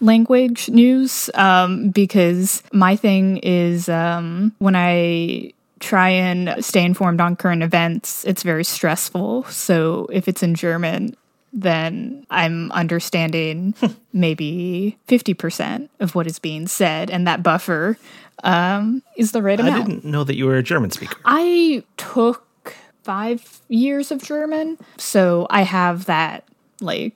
language 0.00 0.68
news 0.68 1.30
um, 1.34 1.88
because 1.90 2.62
my 2.72 2.96
thing 2.96 3.38
is 3.38 3.88
um, 3.88 4.52
when 4.58 4.76
I 4.76 5.52
try 5.80 6.10
and 6.10 6.62
stay 6.64 6.84
informed 6.84 7.20
on 7.20 7.36
current 7.36 7.62
events, 7.62 8.24
it's 8.24 8.42
very 8.42 8.64
stressful. 8.64 9.44
So 9.44 10.06
if 10.12 10.28
it's 10.28 10.42
in 10.42 10.54
German, 10.54 11.16
then 11.54 12.26
I'm 12.30 12.70
understanding 12.72 13.74
maybe 14.12 14.98
50% 15.08 15.88
of 16.00 16.14
what 16.14 16.26
is 16.26 16.38
being 16.38 16.66
said, 16.66 17.10
and 17.10 17.26
that 17.26 17.42
buffer 17.42 17.96
um, 18.42 19.02
is 19.16 19.32
the 19.32 19.40
right 19.40 19.58
amount. 19.58 19.74
I 19.74 19.86
didn't 19.86 20.04
know 20.04 20.24
that 20.24 20.36
you 20.36 20.46
were 20.46 20.56
a 20.56 20.62
German 20.62 20.90
speaker. 20.90 21.16
I 21.24 21.84
took 21.96 22.74
five 23.04 23.60
years 23.68 24.10
of 24.10 24.22
German, 24.22 24.78
so 24.96 25.46
I 25.48 25.62
have 25.62 26.06
that 26.06 26.44
like 26.80 27.14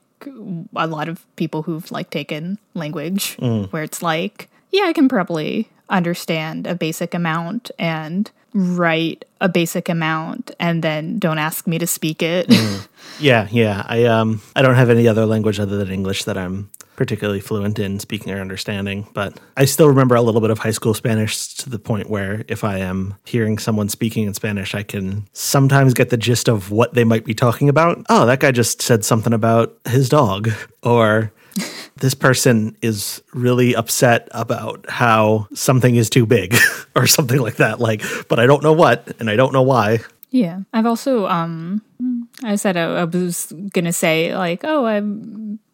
a 0.77 0.87
lot 0.87 1.09
of 1.09 1.25
people 1.37 1.63
who've 1.63 1.91
like 1.91 2.11
taken 2.11 2.59
language 2.75 3.37
where 3.71 3.83
it's 3.83 4.03
like, 4.03 4.49
yeah, 4.71 4.85
I 4.85 4.93
can 4.93 5.09
probably 5.09 5.69
understand 5.89 6.67
a 6.67 6.75
basic 6.75 7.15
amount 7.15 7.71
and 7.79 8.31
write 8.55 9.25
a 9.41 9.49
basic 9.49 9.89
amount 9.89 10.51
and 10.59 10.83
then 10.83 11.19
don't 11.19 11.39
ask 11.39 11.67
me 11.67 11.79
to 11.79 11.87
speak 11.87 12.23
it. 12.23 12.53
Yeah, 13.21 13.49
yeah. 13.51 13.85
I 13.89 14.05
um 14.05 14.43
I 14.55 14.63
don't 14.63 14.77
have 14.77 14.91
any 14.91 15.09
other 15.09 15.27
language 15.27 15.59
other 15.59 15.77
than 15.77 15.91
English 15.91 16.25
that 16.25 16.39
I'm 16.39 16.71
particularly 16.95 17.41
fluent 17.41 17.79
in 17.79 18.01
speaking 18.01 18.33
or 18.33 18.41
understanding, 18.41 19.07
but 19.15 19.39
I 19.57 19.65
still 19.67 19.89
remember 19.89 20.17
a 20.17 20.23
little 20.23 20.41
bit 20.41 20.51
of 20.51 20.59
high 20.59 20.73
school 20.73 20.95
Spanish 20.95 21.55
to 21.55 21.71
the 21.71 21.79
point 21.79 22.11
where 22.11 22.45
if 22.49 22.65
I 22.65 22.79
am 22.79 23.15
hearing 23.25 23.59
someone 23.59 23.89
speaking 23.89 24.27
in 24.27 24.35
Spanish, 24.35 24.75
I 24.75 24.83
can 24.83 25.29
sometimes 25.33 25.95
get 25.95 26.11
the 26.11 26.17
gist 26.17 26.49
of 26.49 26.71
what 26.73 26.95
they 26.95 27.05
might 27.05 27.25
be 27.25 27.35
talking 27.35 27.69
about. 27.69 28.05
Oh, 28.09 28.27
that 28.27 28.41
guy 28.41 28.51
just 28.51 28.83
said 28.83 29.05
something 29.05 29.33
about 29.33 29.79
his 29.87 30.09
dog 30.09 30.51
or 30.83 31.33
this 32.01 32.15
person 32.15 32.77
is 32.83 33.23
really 33.35 33.75
upset 33.75 34.29
about 34.33 34.89
how 34.89 35.49
something 35.55 35.97
is 35.97 36.11
too 36.11 36.27
big 36.27 36.57
or 36.97 37.07
something 37.07 37.41
like 37.41 37.57
that 37.57 37.81
like 37.81 38.03
but 38.29 38.39
I 38.39 38.47
don't 38.47 38.63
know 38.63 38.73
what 38.73 39.13
and 39.21 39.31
I 39.31 39.37
don't 39.37 39.53
know 39.53 39.63
why. 39.63 40.01
Yeah. 40.31 40.61
I've 40.73 40.87
also 40.87 41.27
um 41.27 41.83
I 42.45 42.57
said 42.57 42.77
I, 42.77 43.01
I 43.01 43.05
was 43.05 43.53
gonna 43.73 43.93
say 43.93 44.37
like, 44.37 44.61
oh, 44.65 44.87
I 44.87 45.01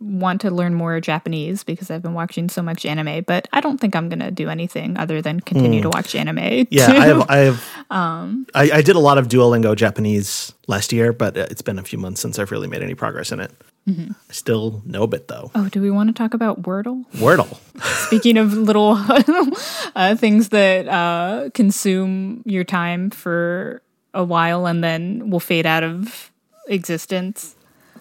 want 0.00 0.40
to 0.42 0.50
learn 0.50 0.75
more 0.75 0.99
Japanese 1.00 1.62
because 1.62 1.90
I've 1.90 2.02
been 2.02 2.14
watching 2.14 2.49
so 2.49 2.62
much 2.62 2.87
anime, 2.87 3.25
but 3.26 3.49
I 3.52 3.61
don't 3.61 3.78
think 3.78 3.94
I'm 3.94 4.09
gonna 4.09 4.30
do 4.30 4.49
anything 4.49 4.97
other 4.97 5.21
than 5.21 5.40
continue 5.40 5.83
to 5.83 5.90
watch 5.90 6.14
anime. 6.14 6.66
Yeah. 6.71 6.90
I 6.90 7.06
have. 7.06 7.30
I 7.30 7.37
have. 7.37 7.64
I, 7.90 8.71
I 8.73 8.83
did 8.83 8.97
a 8.97 9.00
lot 9.00 9.18
of 9.18 9.28
Duolingo 9.28 9.76
Japanese 9.76 10.52
last 10.66 10.92
year, 10.92 11.12
but 11.12 11.37
it's 11.37 11.62
been 11.62 11.78
a 11.78 11.83
few 11.83 11.99
months 11.99 12.21
since 12.21 12.38
I've 12.38 12.50
really 12.50 12.68
made 12.68 12.83
any 12.83 12.94
progress 12.94 13.30
in 13.30 13.40
it. 13.40 13.52
I 13.87 14.14
still 14.30 14.83
know 14.87 15.02
a 15.02 15.06
bit 15.06 15.28
though. 15.28 15.50
Oh, 15.54 15.68
do 15.68 15.83
we 15.83 15.90
want 15.90 16.09
to 16.09 16.14
talk 16.14 16.33
about 16.33 16.62
Wordle? 16.62 17.04
Wordle. 17.16 17.59
Speaking 18.06 18.38
of 18.38 18.54
little 18.54 18.94
uh, 19.94 20.16
things 20.16 20.49
that 20.50 20.88
uh, 20.88 21.50
consume 21.52 22.42
your 22.47 22.64
time 22.64 23.11
for 23.11 23.83
a 24.14 24.25
while 24.25 24.66
and 24.66 24.83
then 24.83 25.28
will 25.28 25.40
fade 25.40 25.66
out 25.66 25.83
of 25.83 26.30
existence. 26.68 27.54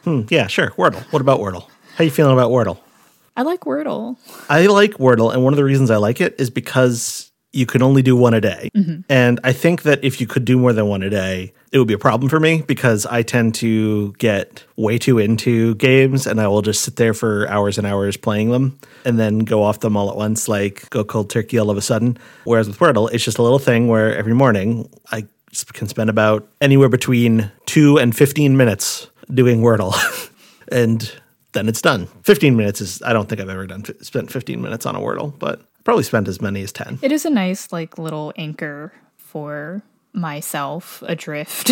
Hmm, 0.03 0.21
yeah, 0.29 0.47
sure. 0.47 0.71
Wordle. 0.71 1.01
What 1.11 1.21
about 1.21 1.39
Wordle? 1.39 1.67
How 1.95 2.03
you 2.03 2.11
feeling 2.11 2.33
about 2.33 2.51
Wordle? 2.51 2.79
I 3.35 3.41
like 3.43 3.61
Wordle. 3.61 4.17
I 4.49 4.65
like 4.67 4.93
Wordle, 4.95 5.33
and 5.33 5.43
one 5.43 5.53
of 5.53 5.57
the 5.57 5.63
reasons 5.63 5.89
I 5.89 5.97
like 5.97 6.21
it 6.21 6.35
is 6.39 6.49
because 6.49 7.31
you 7.53 7.67
can 7.67 7.83
only 7.83 8.01
do 8.01 8.15
one 8.15 8.33
a 8.33 8.41
day. 8.41 8.69
And 9.09 9.39
I 9.43 9.53
think 9.53 9.83
that 9.83 10.03
if 10.03 10.19
you 10.19 10.25
could 10.25 10.43
do 10.43 10.57
more 10.57 10.73
than 10.73 10.87
one 10.87 11.03
a 11.03 11.09
day, 11.09 11.53
it 11.71 11.77
would 11.77 11.87
be 11.87 11.93
a 11.93 11.99
problem 11.99 12.27
for 12.27 12.39
me 12.39 12.63
because 12.63 13.05
I 13.05 13.21
tend 13.21 13.53
to 13.55 14.13
get 14.13 14.63
way 14.75 14.97
too 14.97 15.19
into 15.19 15.75
games 15.75 16.25
and 16.25 16.41
I 16.41 16.47
will 16.47 16.63
just 16.63 16.81
sit 16.81 16.95
there 16.95 17.13
for 17.13 17.47
hours 17.49 17.77
and 17.77 17.85
hours 17.85 18.17
playing 18.17 18.49
them 18.49 18.79
and 19.05 19.19
then 19.19 19.39
go 19.39 19.61
off 19.61 19.81
them 19.81 19.95
all 19.95 20.09
at 20.09 20.15
once, 20.15 20.47
like 20.47 20.89
go 20.89 21.03
cold 21.03 21.29
turkey 21.29 21.59
all 21.59 21.69
of 21.69 21.77
a 21.77 21.81
sudden. 21.81 22.17
Whereas 22.43 22.67
with 22.67 22.79
Wordle, 22.79 23.11
it's 23.13 23.23
just 23.23 23.37
a 23.37 23.43
little 23.43 23.59
thing 23.59 23.87
where 23.87 24.15
every 24.17 24.33
morning 24.33 24.89
I 25.11 25.27
can 25.73 25.87
spend 25.87 26.09
about 26.09 26.47
anywhere 26.61 26.89
between 26.89 27.51
two 27.65 27.97
and 27.97 28.15
15 28.15 28.57
minutes 28.57 29.07
doing 29.33 29.61
Wordle. 29.61 29.93
and 30.71 31.11
then 31.53 31.67
it's 31.69 31.81
done. 31.81 32.07
15 32.23 32.55
minutes 32.55 32.81
is, 32.81 33.01
I 33.03 33.13
don't 33.13 33.29
think 33.29 33.39
I've 33.41 33.49
ever 33.49 33.67
done, 33.67 33.85
spent 34.03 34.31
15 34.31 34.61
minutes 34.61 34.85
on 34.85 34.95
a 34.95 34.99
Wordle, 34.99 35.37
but 35.37 35.61
probably 35.83 36.03
spent 36.03 36.27
as 36.27 36.41
many 36.41 36.63
as 36.63 36.71
10. 36.71 36.99
It 37.01 37.11
is 37.11 37.25
a 37.25 37.29
nice, 37.29 37.71
like, 37.71 37.97
little 37.97 38.33
anchor 38.37 38.93
for 39.17 39.83
myself 40.13 41.03
adrift 41.07 41.71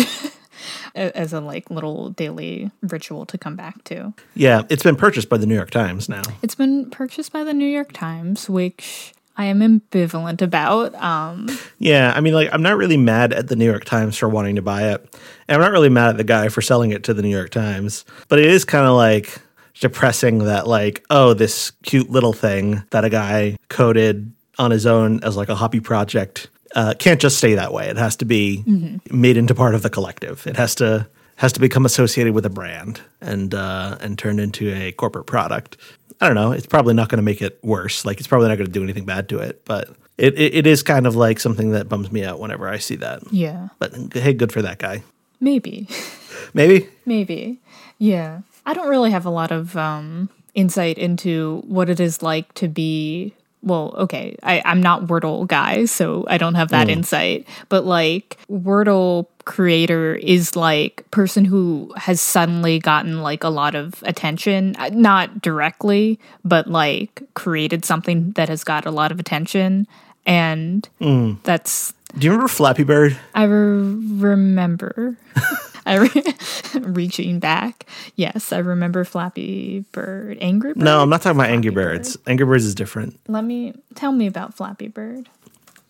as 0.94 1.32
a 1.32 1.40
like 1.40 1.70
little 1.70 2.10
daily 2.10 2.70
ritual 2.82 3.24
to 3.26 3.38
come 3.38 3.56
back 3.56 3.82
to. 3.84 4.12
Yeah, 4.34 4.62
it's 4.68 4.82
been 4.82 4.96
purchased 4.96 5.28
by 5.28 5.38
the 5.38 5.46
New 5.46 5.54
York 5.54 5.70
Times 5.70 6.08
now. 6.08 6.22
It's 6.42 6.54
been 6.54 6.90
purchased 6.90 7.32
by 7.32 7.44
the 7.44 7.54
New 7.54 7.68
York 7.68 7.92
Times, 7.92 8.50
which 8.50 9.14
I 9.36 9.46
am 9.46 9.60
ambivalent 9.60 10.42
about. 10.42 10.94
Um, 10.96 11.48
Yeah, 11.78 12.12
I 12.14 12.20
mean, 12.20 12.34
like, 12.34 12.50
I'm 12.52 12.62
not 12.62 12.76
really 12.76 12.96
mad 12.96 13.32
at 13.32 13.48
the 13.48 13.56
New 13.56 13.64
York 13.64 13.84
Times 13.84 14.16
for 14.16 14.28
wanting 14.28 14.56
to 14.56 14.62
buy 14.62 14.92
it. 14.92 15.18
And 15.48 15.56
I'm 15.56 15.60
not 15.60 15.72
really 15.72 15.88
mad 15.88 16.10
at 16.10 16.16
the 16.16 16.24
guy 16.24 16.48
for 16.48 16.60
selling 16.60 16.90
it 16.90 17.04
to 17.04 17.14
the 17.14 17.22
New 17.22 17.30
York 17.30 17.50
Times. 17.50 18.04
But 18.28 18.38
it 18.38 18.46
is 18.46 18.64
kind 18.64 18.86
of 18.86 18.94
like 18.94 19.38
depressing 19.80 20.38
that, 20.40 20.66
like, 20.66 21.04
oh, 21.10 21.34
this 21.34 21.72
cute 21.82 22.10
little 22.10 22.32
thing 22.32 22.82
that 22.90 23.04
a 23.04 23.10
guy 23.10 23.56
coded 23.68 24.32
on 24.58 24.70
his 24.70 24.86
own 24.86 25.22
as 25.24 25.36
like 25.36 25.48
a 25.48 25.54
hobby 25.54 25.80
project 25.80 26.48
uh, 26.74 26.94
can't 26.98 27.20
just 27.20 27.38
stay 27.38 27.54
that 27.54 27.72
way. 27.72 27.88
It 27.88 27.96
has 27.96 28.16
to 28.16 28.24
be 28.24 28.62
made 29.10 29.36
into 29.36 29.54
part 29.54 29.74
of 29.74 29.82
the 29.82 29.90
collective. 29.90 30.46
It 30.46 30.56
has 30.56 30.74
to 30.76 31.08
has 31.36 31.52
to 31.54 31.60
become 31.60 31.84
associated 31.84 32.34
with 32.34 32.46
a 32.46 32.50
brand 32.50 33.00
and 33.20 33.54
uh, 33.54 33.96
and 34.00 34.18
turned 34.18 34.40
into 34.40 34.72
a 34.72 34.92
corporate 34.92 35.26
product. 35.26 35.76
I 36.22 36.26
don't 36.28 36.36
know. 36.36 36.52
It's 36.52 36.66
probably 36.66 36.94
not 36.94 37.08
going 37.08 37.18
to 37.18 37.22
make 37.22 37.42
it 37.42 37.58
worse. 37.62 38.04
Like 38.04 38.18
it's 38.18 38.28
probably 38.28 38.48
not 38.48 38.56
going 38.56 38.66
to 38.68 38.72
do 38.72 38.82
anything 38.82 39.04
bad 39.04 39.28
to 39.30 39.38
it, 39.40 39.64
but 39.64 39.88
it, 40.18 40.38
it 40.38 40.54
it 40.54 40.66
is 40.66 40.82
kind 40.82 41.06
of 41.06 41.16
like 41.16 41.40
something 41.40 41.72
that 41.72 41.88
bums 41.88 42.12
me 42.12 42.24
out 42.24 42.38
whenever 42.38 42.68
I 42.68 42.78
see 42.78 42.96
that. 42.96 43.22
yeah, 43.32 43.68
But 43.80 43.92
hey, 44.14 44.32
good 44.32 44.52
for 44.52 44.62
that 44.62 44.78
guy. 44.78 45.02
maybe. 45.40 45.88
Maybe. 46.54 46.88
Maybe. 47.06 47.58
Yeah. 47.98 48.40
I 48.66 48.74
don't 48.74 48.88
really 48.88 49.10
have 49.10 49.24
a 49.26 49.30
lot 49.30 49.50
of 49.52 49.76
um, 49.76 50.28
insight 50.54 50.98
into 50.98 51.62
what 51.66 51.88
it 51.88 51.98
is 52.00 52.22
like 52.22 52.52
to 52.54 52.68
be. 52.68 53.34
Well, 53.62 53.94
okay, 53.96 54.36
I, 54.42 54.60
I'm 54.64 54.82
not 54.82 55.06
Wordle 55.06 55.46
guy, 55.46 55.84
so 55.84 56.24
I 56.28 56.36
don't 56.36 56.54
have 56.56 56.70
that 56.70 56.88
insight. 56.88 57.46
But 57.68 57.84
like 57.84 58.36
Wordle 58.50 59.26
creator 59.44 60.14
is 60.16 60.54
like 60.56 61.04
person 61.10 61.44
who 61.44 61.92
has 61.96 62.20
suddenly 62.20 62.78
gotten 62.78 63.22
like 63.22 63.44
a 63.44 63.48
lot 63.48 63.74
of 63.74 64.02
attention, 64.04 64.74
Uh, 64.78 64.90
not 64.92 65.40
directly, 65.42 66.18
but 66.44 66.66
like 66.66 67.22
created 67.34 67.84
something 67.84 68.32
that 68.32 68.48
has 68.48 68.64
got 68.64 68.84
a 68.86 68.90
lot 68.90 69.12
of 69.12 69.20
attention, 69.20 69.86
and 70.26 70.88
that's 71.44 71.92
Do 72.18 72.24
you 72.26 72.30
remember 72.32 72.48
Flappy 72.48 72.84
Bird? 72.84 73.16
I 73.34 73.44
re- 73.44 73.94
remember. 74.18 75.16
I 75.86 75.96
re- 75.98 76.34
reaching 76.80 77.38
back. 77.38 77.86
Yes, 78.16 78.52
I 78.52 78.58
remember 78.58 79.04
Flappy 79.04 79.84
Bird. 79.92 80.38
Angry 80.40 80.74
Bird. 80.74 80.82
No, 80.82 81.02
I'm 81.02 81.08
not 81.08 81.22
talking 81.22 81.38
about 81.38 81.50
Angry 81.50 81.72
Flappy 81.72 81.86
Birds. 81.96 82.16
Angry 82.26 82.46
Birds 82.46 82.64
is 82.64 82.74
different. 82.74 83.18
Let 83.28 83.44
me 83.44 83.74
tell 83.94 84.12
me 84.12 84.26
about 84.26 84.54
Flappy 84.54 84.88
Bird. 84.88 85.28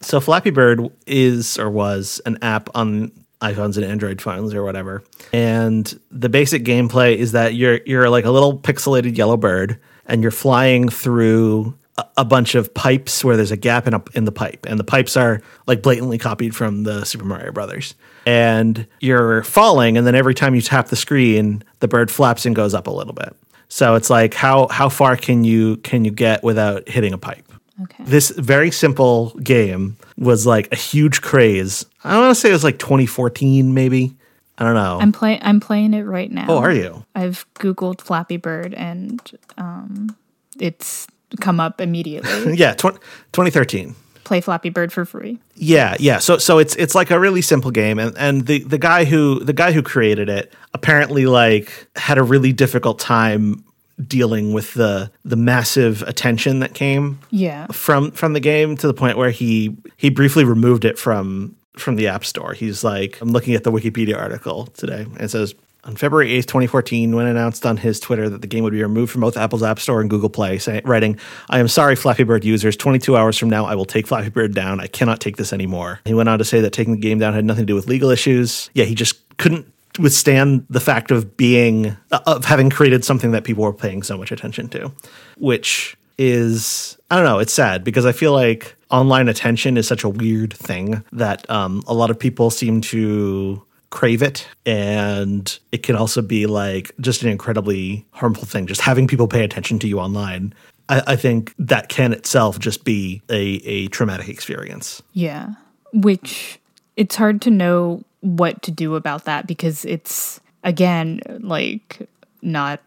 So 0.01 0.21
Flappy 0.21 0.51
Bird 0.51 0.91
is 1.07 1.59
or 1.59 1.71
was 1.71 2.21
an 2.27 2.39
app 2.43 2.69
on 2.75 3.13
iPhones 3.41 3.77
and 3.77 3.85
Android 3.85 4.21
phones 4.23 4.55
or 4.55 4.63
whatever. 4.63 5.03
And 5.33 5.99
the 6.11 6.29
basic 6.29 6.65
gameplay 6.65 7.17
is 7.17 7.33
that 7.33 7.55
you're 7.55 7.81
you're 7.87 8.09
like 8.09 8.25
a 8.25 8.31
little 8.31 8.57
pixelated 8.59 9.17
yellow 9.17 9.37
bird 9.37 9.79
and 10.07 10.23
you're 10.23 10.31
flying 10.31 10.89
through 10.89 11.77
a 12.17 12.25
bunch 12.25 12.55
of 12.55 12.73
pipes 12.75 13.25
where 13.25 13.37
there's 13.37 13.51
a 13.51 13.57
gap 13.57 13.87
in 13.87 13.95
a, 13.95 14.03
in 14.15 14.25
the 14.25 14.33
pipe 14.33 14.67
and 14.69 14.79
the 14.79 14.85
pipes 14.85 15.17
are 15.17 15.41
like 15.67 15.83
blatantly 15.83 16.19
copied 16.19 16.55
from 16.55 16.85
the 16.85 17.05
Super 17.05 17.25
Mario 17.25 17.53
Brothers. 17.53 17.95
And 18.27 18.87
you're 19.01 19.43
falling 19.43 19.97
and 19.97 20.07
then 20.07 20.15
every 20.15 20.35
time 20.35 20.55
you 20.55 20.61
tap 20.63 20.89
the 20.89 20.97
screen, 20.97 21.65
the 21.81 21.89
bird 21.89 22.11
flaps 22.11 22.47
and 22.47 22.55
goes 22.55 22.75
up 22.75 22.87
a 22.87 22.91
little 22.91 23.15
bit. 23.15 23.35
So 23.69 23.95
it's 23.95 24.11
like 24.11 24.35
how 24.35 24.69
how 24.69 24.89
far 24.89 25.17
can 25.17 25.45
you 25.45 25.79
can 25.79 26.05
you 26.05 26.11
get 26.11 26.45
without 26.45 26.89
hitting 26.89 27.13
a 27.13 27.19
pipe? 27.19 27.45
Okay. 27.85 28.05
this 28.05 28.31
very 28.31 28.71
simple 28.71 29.31
game 29.43 29.97
was 30.19 30.47
like 30.47 30.71
a 30.73 30.77
huge 30.77 31.23
craze. 31.23 31.87
I 32.05 32.19
want 32.19 32.31
to 32.31 32.35
say 32.41 32.51
it 32.51 32.53
was 32.53 32.65
like 32.65 32.79
2014, 32.79 33.73
maybe. 33.75 34.15
I 34.59 34.65
don't 34.65 34.75
know. 34.75 34.99
I'm 35.01 35.11
playing. 35.13 35.41
I'm 35.43 35.59
playing 35.59 35.95
it 35.95 36.03
right 36.03 36.31
now. 36.31 36.47
oh, 36.49 36.59
are 36.59 36.71
you? 36.73 37.05
I've 37.15 37.47
googled 37.55 38.01
Flappy 38.01 38.37
Bird 38.37 38.75
and 38.75 39.21
um, 39.57 40.17
it's 40.61 41.07
come 41.41 41.61
up 41.61 41.81
immediately. 41.81 42.55
Yeah, 42.57 42.75
tw- 42.75 42.99
2013. 43.33 43.95
play 44.25 44.41
Flappy 44.41 44.69
Bird 44.71 44.93
for 44.93 45.05
free. 45.05 45.39
Yeah, 45.57 45.97
yeah. 45.99 46.19
So 46.19 46.39
so 46.39 46.59
it's 46.59 46.75
it's 46.77 46.95
like 46.95 47.11
a 47.11 47.19
really 47.19 47.43
simple 47.43 47.71
game 47.71 47.99
and 47.99 48.17
and 48.19 48.47
the 48.47 48.61
the 48.65 48.79
guy 48.79 49.05
who 49.05 49.41
the 49.41 49.53
guy 49.53 49.73
who 49.73 49.83
created 49.83 50.29
it 50.29 50.53
apparently 50.75 51.27
like 51.27 51.89
had 51.97 52.19
a 52.19 52.23
really 52.23 52.53
difficult 52.53 52.99
time 52.99 53.65
dealing 54.07 54.53
with 54.53 54.75
the 54.75 55.11
the 55.25 55.37
massive 55.37 56.03
attention 56.03 56.61
that 56.61 56.75
came 56.75 57.19
Yeah. 57.31 57.67
from 57.73 58.11
from 58.13 58.33
the 58.33 58.41
game 58.41 58.77
to 58.79 58.87
the 58.87 58.95
point 58.95 59.17
where 59.19 59.31
he 59.31 59.77
he 59.97 60.09
briefly 60.11 60.45
removed 60.45 60.85
it 60.85 60.99
from 60.99 61.55
from 61.77 61.97
the 61.97 62.07
app 62.09 62.25
store. 62.25 62.53
He's 62.55 62.83
like 62.85 63.21
I'm 63.21 63.29
looking 63.31 63.55
at 63.55 63.65
the 63.65 63.73
Wikipedia 63.73 64.17
article 64.19 64.67
today. 64.77 65.03
and 65.03 65.21
It 65.21 65.31
says 65.31 65.55
on 65.85 65.97
February 65.97 66.31
8th, 66.31 66.47
2014, 66.47 67.15
when 67.15 67.27
announced 67.27 67.67
on 67.67 67.77
his 67.77 67.99
Twitter 67.99 68.29
that 68.29 68.41
the 68.41 68.47
game 68.47 68.63
would 68.63 68.73
be 68.73 68.83
removed 68.83 69.11
from 69.11 69.21
both 69.21 69.37
Apple's 69.37 69.63
App 69.63 69.81
Store 69.81 70.01
and 70.01 70.09
Google 70.09 70.31
Play, 70.31 70.59
say, 70.59 70.81
writing, 70.85 71.19
I 71.51 71.59
am 71.59 71.67
sorry, 71.69 71.97
Flappy 71.97 72.23
Bird 72.23 72.45
users. 72.45 72.77
22 72.77 73.17
hours 73.17 73.37
from 73.37 73.51
now, 73.51 73.65
I 73.65 73.75
will 73.75 73.85
take 73.85 74.07
Flappy 74.07 74.29
Bird 74.29 74.55
down. 74.55 74.81
I 74.81 74.87
cannot 74.87 75.21
take 75.21 75.37
this 75.37 75.53
anymore. 75.53 76.01
He 76.05 76.15
went 76.15 76.29
on 76.29 76.39
to 76.39 76.45
say 76.45 76.61
that 76.61 76.73
taking 76.73 76.95
the 76.95 77.01
game 77.01 77.19
down 77.19 77.35
had 77.35 77.45
nothing 77.45 77.63
to 77.63 77.67
do 77.67 77.75
with 77.75 77.89
legal 77.89 78.11
issues. 78.11 78.71
Yeah, 78.75 78.85
he 78.85 78.95
just 78.95 79.17
couldn't 79.39 79.67
withstand 79.99 80.67
the 80.71 80.81
fact 80.81 81.11
of 81.11 81.37
being, 81.37 81.97
uh, 82.13 82.21
of 82.27 82.45
having 82.45 82.71
created 82.71 83.05
something 83.05 83.33
that 83.33 83.45
people 83.45 83.65
were 83.65 83.73
paying 83.73 84.03
so 84.03 84.17
much 84.17 84.31
attention 84.31 84.69
to, 84.69 84.93
which 85.37 85.97
is 86.19 86.97
I 87.11 87.17
don't 87.17 87.25
know, 87.25 87.41
it's 87.41 87.53
sad 87.53 87.85
because 87.85 88.07
I 88.07 88.13
feel 88.13 88.33
like 88.33 88.77
online 88.91 89.29
attention 89.29 89.77
is 89.77 89.89
such 89.89 90.05
a 90.05 90.09
weird 90.09 90.53
thing 90.53 91.03
that 91.13 91.49
um, 91.51 91.83
a 91.87 91.95
lot 91.95 92.11
of 92.11 92.19
people 92.19 92.51
seem 92.51 92.81
to 92.83 93.63
crave 93.93 94.23
it. 94.23 94.49
And 94.67 95.57
it 95.71 95.85
can 95.85 95.95
also 95.95 96.23
be 96.23 96.47
like 96.47 96.91
just 97.01 97.23
an 97.23 97.29
incredibly 97.29 98.05
harmful 98.11 98.45
thing 98.45 98.67
just 98.67 98.81
having 98.81 99.07
people 99.07 99.29
pay 99.29 99.45
attention 99.45 99.79
to 99.81 99.87
you 99.87 100.01
online. 100.01 100.53
I, 100.89 101.17
think 101.17 101.55
that 101.59 101.89
can 101.89 102.13
itself 102.13 102.59
just 102.59 102.85
be 102.85 103.23
a, 103.31 103.41
a 103.65 103.89
traumatic 103.89 104.29
experience. 104.29 105.03
Yeah. 105.13 105.51
Which 105.95 106.59
it's 106.97 107.17
hard 107.17 107.41
to 107.43 107.51
know 107.51 108.03
what 108.21 108.61
to 108.63 108.71
do 108.71 108.95
about 108.97 109.25
that 109.25 109.47
because 109.47 109.87
it's, 109.87 110.41
again, 110.65 111.21
like 111.41 112.07
not, 112.43 112.81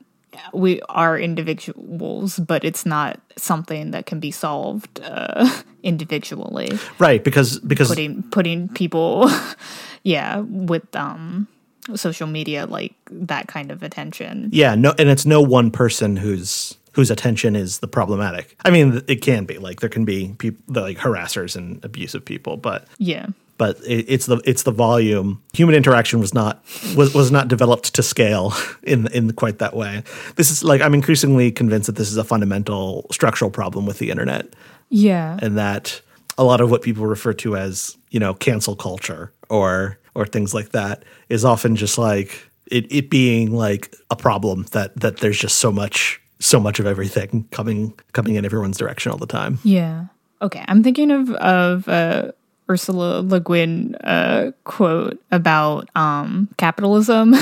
we 0.54 0.82
are 0.90 1.18
individuals, 1.20 2.40
but 2.40 2.64
it's 2.64 2.86
not 2.86 3.20
something 3.38 3.92
that 3.92 4.06
can 4.06 4.20
be 4.20 4.32
solved 4.32 5.00
uh, 5.04 5.50
individually. 5.84 6.72
right 7.00 7.24
because 7.24 7.60
because 7.60 7.90
Putting, 7.90 8.24
putting 8.24 8.70
people, 8.70 9.30
yeah, 10.04 10.40
with, 10.40 10.96
um, 10.96 11.48
social 11.94 12.28
media 12.28 12.66
like 12.66 12.96
that 13.12 13.48
kind 13.48 13.72
of 13.72 13.84
attention. 13.84 14.50
Yeah 14.52 14.74
no 14.76 14.96
and 14.98 15.10
it's 15.10 15.26
no 15.26 15.42
one 15.42 15.70
person 15.70 16.18
whose 16.18 16.78
whose 16.94 17.12
attention 17.12 17.56
is 17.56 17.80
the 17.80 17.88
problematic. 17.88 18.56
I 18.66 18.72
mean 18.72 19.04
it 19.08 19.22
can 19.22 19.46
be 19.46 19.60
like 19.60 19.82
there 19.82 19.90
can 19.90 20.06
be 20.06 20.34
people 20.40 20.82
like 20.82 20.98
harassers 20.98 21.56
and 21.56 21.84
abusive 21.86 22.26
people 22.26 22.58
but 22.58 22.88
yeah 22.98 23.28
but 23.58 23.78
it, 23.86 24.06
it's 24.08 24.26
the 24.26 24.42
it's 24.46 24.64
the 24.64 24.72
volume. 24.72 25.42
Human 25.54 25.76
interaction 25.76 26.20
was 26.20 26.34
not 26.34 26.64
was, 26.96 27.14
was 27.14 27.32
not 27.32 27.48
developed 27.48 27.94
to 27.96 28.04
scale 28.04 28.54
in 28.84 29.08
in 29.08 29.34
quite 29.34 29.60
that 29.60 29.76
way. 29.76 30.04
This 30.36 30.52
is 30.52 30.64
like 30.64 30.82
I'm 30.82 30.94
increasingly 30.94 31.52
convinced 31.52 31.88
that 31.88 31.96
this 31.96 32.12
is 32.12 32.18
a 32.18 32.24
fundamental 32.24 33.08
structural 33.12 33.52
problem 33.52 33.86
with 33.86 34.00
the 34.00 34.12
internet, 34.12 34.48
yeah 34.90 35.38
and 35.42 35.58
that 35.58 36.02
a 36.38 36.44
lot 36.44 36.62
of 36.62 36.70
what 36.70 36.82
people 36.82 37.06
refer 37.06 37.34
to 37.34 37.56
as 37.56 37.98
you 38.12 38.20
know 38.20 38.34
cancel 38.34 38.76
culture 38.76 39.32
or 39.50 39.98
or 40.14 40.26
things 40.26 40.54
like 40.54 40.70
that 40.70 41.04
is 41.30 41.46
often 41.46 41.76
just 41.76 41.98
like 41.98 42.50
it 42.68 42.92
it 42.92 43.10
being 43.10 43.54
like 43.54 43.96
a 44.10 44.16
problem 44.16 44.66
that 44.72 44.96
that 45.00 45.18
there's 45.18 45.38
just 45.38 45.60
so 45.60 45.72
much 45.72 46.22
so 46.40 46.60
much 46.60 46.80
of 46.80 46.86
everything 46.86 47.48
coming 47.52 47.94
coming 48.14 48.36
in 48.36 48.46
everyone's 48.46 48.78
direction 48.78 49.12
all 49.12 49.18
the 49.18 49.26
time. 49.26 49.60
Yeah. 49.64 50.06
Okay. 50.42 50.64
I'm 50.68 50.84
thinking 50.84 51.12
of 51.12 51.32
of 51.32 51.88
uh, 51.88 52.32
Ursula 52.70 53.22
Le 53.22 53.40
Guin 53.40 53.96
uh, 54.04 54.52
quote 54.64 55.22
about 55.32 55.90
um, 55.96 56.50
capitalism 56.58 57.36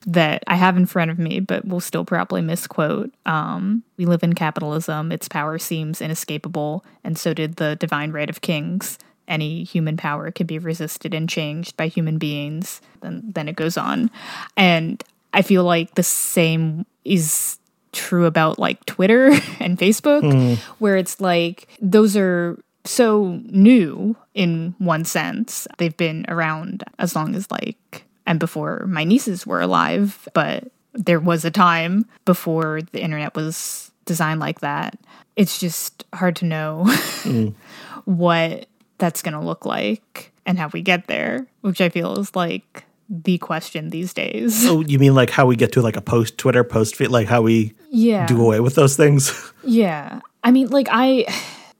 that 0.06 0.42
I 0.46 0.56
have 0.56 0.76
in 0.76 0.86
front 0.86 1.10
of 1.10 1.18
me, 1.18 1.40
but 1.40 1.66
will 1.66 1.80
still 1.80 2.04
probably 2.04 2.40
misquote. 2.40 3.12
Um, 3.26 3.82
we 3.96 4.06
live 4.06 4.22
in 4.22 4.32
capitalism. 4.32 5.12
Its 5.12 5.28
power 5.28 5.58
seems 5.58 6.00
inescapable, 6.00 6.84
and 7.02 7.18
so 7.18 7.34
did 7.34 7.56
the 7.56 7.76
divine 7.76 8.12
right 8.12 8.30
of 8.30 8.40
kings. 8.40 8.98
Any 9.28 9.64
human 9.64 9.96
power 9.96 10.30
can 10.30 10.46
be 10.46 10.58
resisted 10.58 11.14
and 11.14 11.28
changed 11.28 11.76
by 11.76 11.88
human 11.88 12.18
beings. 12.18 12.80
Then, 13.00 13.22
then 13.34 13.48
it 13.48 13.56
goes 13.56 13.76
on, 13.76 14.10
and 14.56 15.02
I 15.32 15.42
feel 15.42 15.64
like 15.64 15.94
the 15.94 16.02
same 16.02 16.86
is 17.04 17.58
true 17.92 18.24
about 18.26 18.58
like 18.58 18.84
Twitter 18.86 19.26
and 19.60 19.78
Facebook, 19.78 20.58
where 20.78 20.96
it's 20.96 21.20
like 21.20 21.68
those 21.80 22.16
are 22.16 22.58
so 22.84 23.40
new 23.44 24.16
in 24.34 24.74
one 24.78 25.04
sense. 25.04 25.66
They've 25.78 25.96
been 25.96 26.26
around 26.28 26.84
as 26.98 27.14
long 27.16 27.34
as 27.34 27.50
like, 27.50 28.04
and 28.26 28.38
before 28.38 28.84
my 28.86 29.04
nieces 29.04 29.46
were 29.46 29.60
alive, 29.60 30.28
but 30.34 30.70
there 30.92 31.20
was 31.20 31.44
a 31.44 31.50
time 31.50 32.06
before 32.24 32.80
the 32.92 33.02
internet 33.02 33.34
was 33.34 33.90
designed 34.04 34.40
like 34.40 34.60
that. 34.60 34.98
It's 35.36 35.58
just 35.58 36.04
hard 36.14 36.36
to 36.36 36.44
know 36.44 36.84
mm. 36.86 37.54
what 38.04 38.66
that's 38.98 39.22
going 39.22 39.34
to 39.34 39.40
look 39.40 39.66
like 39.66 40.32
and 40.46 40.58
how 40.58 40.68
we 40.68 40.82
get 40.82 41.06
there, 41.06 41.46
which 41.62 41.80
I 41.80 41.88
feel 41.88 42.18
is 42.18 42.36
like 42.36 42.84
the 43.08 43.38
question 43.38 43.90
these 43.90 44.14
days. 44.14 44.64
Oh, 44.66 44.80
you 44.82 44.98
mean 44.98 45.14
like 45.14 45.30
how 45.30 45.46
we 45.46 45.56
get 45.56 45.72
to 45.72 45.82
like 45.82 45.96
a 45.96 46.00
post 46.00 46.38
Twitter 46.38 46.64
post 46.64 46.96
feed, 46.96 47.08
like 47.08 47.26
how 47.28 47.42
we 47.42 47.74
Yeah. 47.90 48.26
do 48.26 48.40
away 48.40 48.60
with 48.60 48.74
those 48.74 48.96
things? 48.96 49.52
Yeah. 49.66 50.20
I 50.42 50.50
mean, 50.50 50.68
like, 50.68 50.88
I 50.90 51.24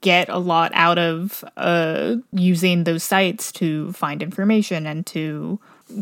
get 0.05 0.29
a 0.29 0.37
lot 0.37 0.71
out 0.75 0.99
of 0.99 1.43
uh, 1.57 2.15
using 2.31 2.83
those 2.83 3.03
sites 3.03 3.51
to 3.51 3.91
find 3.93 4.21
information 4.21 4.85
and 4.85 5.03
to 5.07 5.59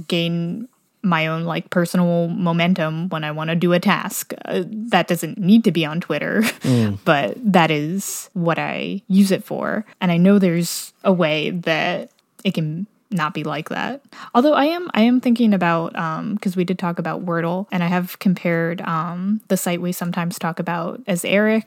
gain 0.09 0.67
my 1.01 1.27
own 1.27 1.45
like 1.45 1.69
personal 1.69 2.27
momentum 2.27 3.07
when 3.09 3.23
I 3.23 3.31
want 3.31 3.49
to 3.49 3.55
do 3.55 3.71
a 3.71 3.79
task. 3.79 4.33
Uh, 4.43 4.63
that 4.67 5.07
doesn't 5.07 5.37
need 5.37 5.63
to 5.63 5.71
be 5.71 5.85
on 5.85 6.01
Twitter, 6.01 6.43
but 7.05 7.37
that 7.39 7.71
is 7.71 8.29
what 8.33 8.59
I 8.59 9.01
use 9.07 9.31
it 9.31 9.45
for. 9.45 9.85
And 10.01 10.11
I 10.11 10.17
know 10.17 10.37
there's 10.37 10.91
a 11.05 11.13
way 11.13 11.51
that 11.51 12.11
it 12.43 12.53
can 12.53 12.87
not 13.13 13.33
be 13.33 13.43
like 13.43 13.69
that. 13.69 14.03
Although 14.33 14.53
I 14.53 14.65
am 14.65 14.89
I 14.93 15.01
am 15.01 15.19
thinking 15.21 15.53
about 15.53 15.95
um 15.95 16.35
because 16.35 16.55
we 16.55 16.63
did 16.63 16.79
talk 16.79 16.99
about 16.99 17.25
Wordle 17.25 17.67
and 17.71 17.83
I 17.83 17.87
have 17.87 18.19
compared 18.19 18.81
um 18.81 19.41
the 19.47 19.57
site 19.57 19.81
we 19.81 19.91
sometimes 19.91 20.39
talk 20.39 20.59
about 20.59 21.01
as 21.07 21.23
Eric, 21.25 21.65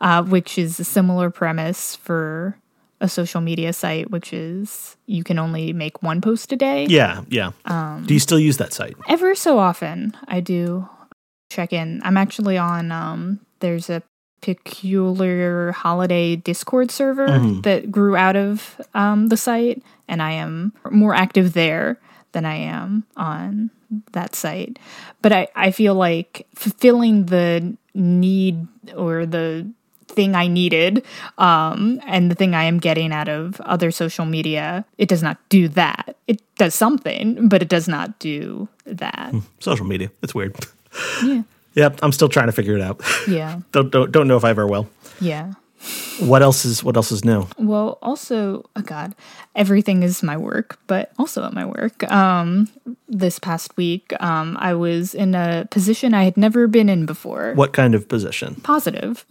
uh, 0.00 0.22
which 0.22 0.58
is 0.58 0.78
a 0.80 0.84
similar 0.84 1.30
premise 1.30 1.96
for 1.96 2.58
a 3.00 3.08
social 3.08 3.40
media 3.40 3.72
site, 3.72 4.10
which 4.10 4.32
is 4.32 4.96
you 5.06 5.24
can 5.24 5.38
only 5.38 5.72
make 5.72 6.02
one 6.02 6.20
post 6.20 6.52
a 6.52 6.56
day. 6.56 6.86
yeah, 6.86 7.22
yeah. 7.28 7.50
Um, 7.66 8.04
do 8.06 8.14
you 8.14 8.20
still 8.20 8.38
use 8.38 8.56
that 8.58 8.72
site? 8.72 8.96
Ever 9.08 9.34
so 9.34 9.58
often, 9.58 10.16
I 10.26 10.40
do 10.40 10.88
check 11.50 11.72
in. 11.72 12.00
I'm 12.04 12.16
actually 12.16 12.56
on. 12.56 12.90
Um, 12.92 13.40
there's 13.60 13.90
a 13.90 14.02
peculiar 14.40 15.72
holiday 15.72 16.36
Discord 16.36 16.90
server 16.90 17.26
that 17.62 17.90
grew 17.90 18.14
out 18.14 18.36
of 18.36 18.80
um, 18.92 19.28
the 19.28 19.36
site, 19.36 19.82
and 20.08 20.22
I 20.22 20.32
am 20.32 20.72
more 20.90 21.14
active 21.14 21.52
there 21.52 21.98
than 22.32 22.44
I 22.44 22.56
am 22.56 23.04
on 23.16 23.70
that 24.12 24.34
site. 24.34 24.78
But 25.22 25.32
I, 25.32 25.48
I 25.54 25.70
feel 25.70 25.94
like 25.94 26.46
fulfilling 26.54 27.26
the 27.26 27.76
need 27.94 28.66
or 28.96 29.24
the 29.24 29.70
thing 30.06 30.34
I 30.34 30.46
needed 30.46 31.04
um, 31.38 32.00
and 32.06 32.30
the 32.30 32.34
thing 32.34 32.54
I 32.54 32.64
am 32.64 32.78
getting 32.78 33.12
out 33.12 33.28
of 33.28 33.60
other 33.62 33.90
social 33.90 34.24
media, 34.24 34.84
it 34.98 35.08
does 35.08 35.22
not 35.22 35.38
do 35.48 35.68
that. 35.68 36.16
It 36.26 36.40
does 36.56 36.74
something, 36.74 37.48
but 37.48 37.62
it 37.62 37.68
does 37.68 37.88
not 37.88 38.18
do 38.18 38.68
that. 38.84 39.34
Social 39.60 39.86
media. 39.86 40.10
It's 40.22 40.34
weird. 40.34 40.56
Yeah. 41.22 41.42
yep, 41.74 41.98
I'm 42.02 42.12
still 42.12 42.28
trying 42.28 42.46
to 42.46 42.52
figure 42.52 42.76
it 42.76 42.82
out. 42.82 43.00
Yeah. 43.28 43.60
don't, 43.72 43.90
don't 43.90 44.12
don't 44.12 44.28
know 44.28 44.36
if 44.36 44.44
I 44.44 44.50
ever 44.50 44.66
will. 44.66 44.88
Yeah. 45.20 45.54
What 46.20 46.42
else 46.42 46.64
is 46.64 46.84
what 46.84 46.96
else 46.96 47.10
is 47.12 47.24
new? 47.24 47.46
Well, 47.58 47.98
also, 48.02 48.64
oh 48.76 48.82
God, 48.82 49.14
everything 49.54 50.02
is 50.02 50.22
my 50.22 50.36
work, 50.36 50.78
but 50.86 51.12
also 51.18 51.44
at 51.44 51.52
my 51.52 51.64
work. 51.64 52.10
Um, 52.10 52.68
this 53.08 53.38
past 53.38 53.76
week, 53.76 54.12
um, 54.20 54.56
I 54.60 54.74
was 54.74 55.14
in 55.14 55.34
a 55.34 55.66
position 55.70 56.14
I 56.14 56.24
had 56.24 56.36
never 56.36 56.66
been 56.66 56.88
in 56.88 57.06
before. 57.06 57.54
What 57.54 57.72
kind 57.72 57.94
of 57.94 58.08
position? 58.08 58.56
positive. 58.62 59.24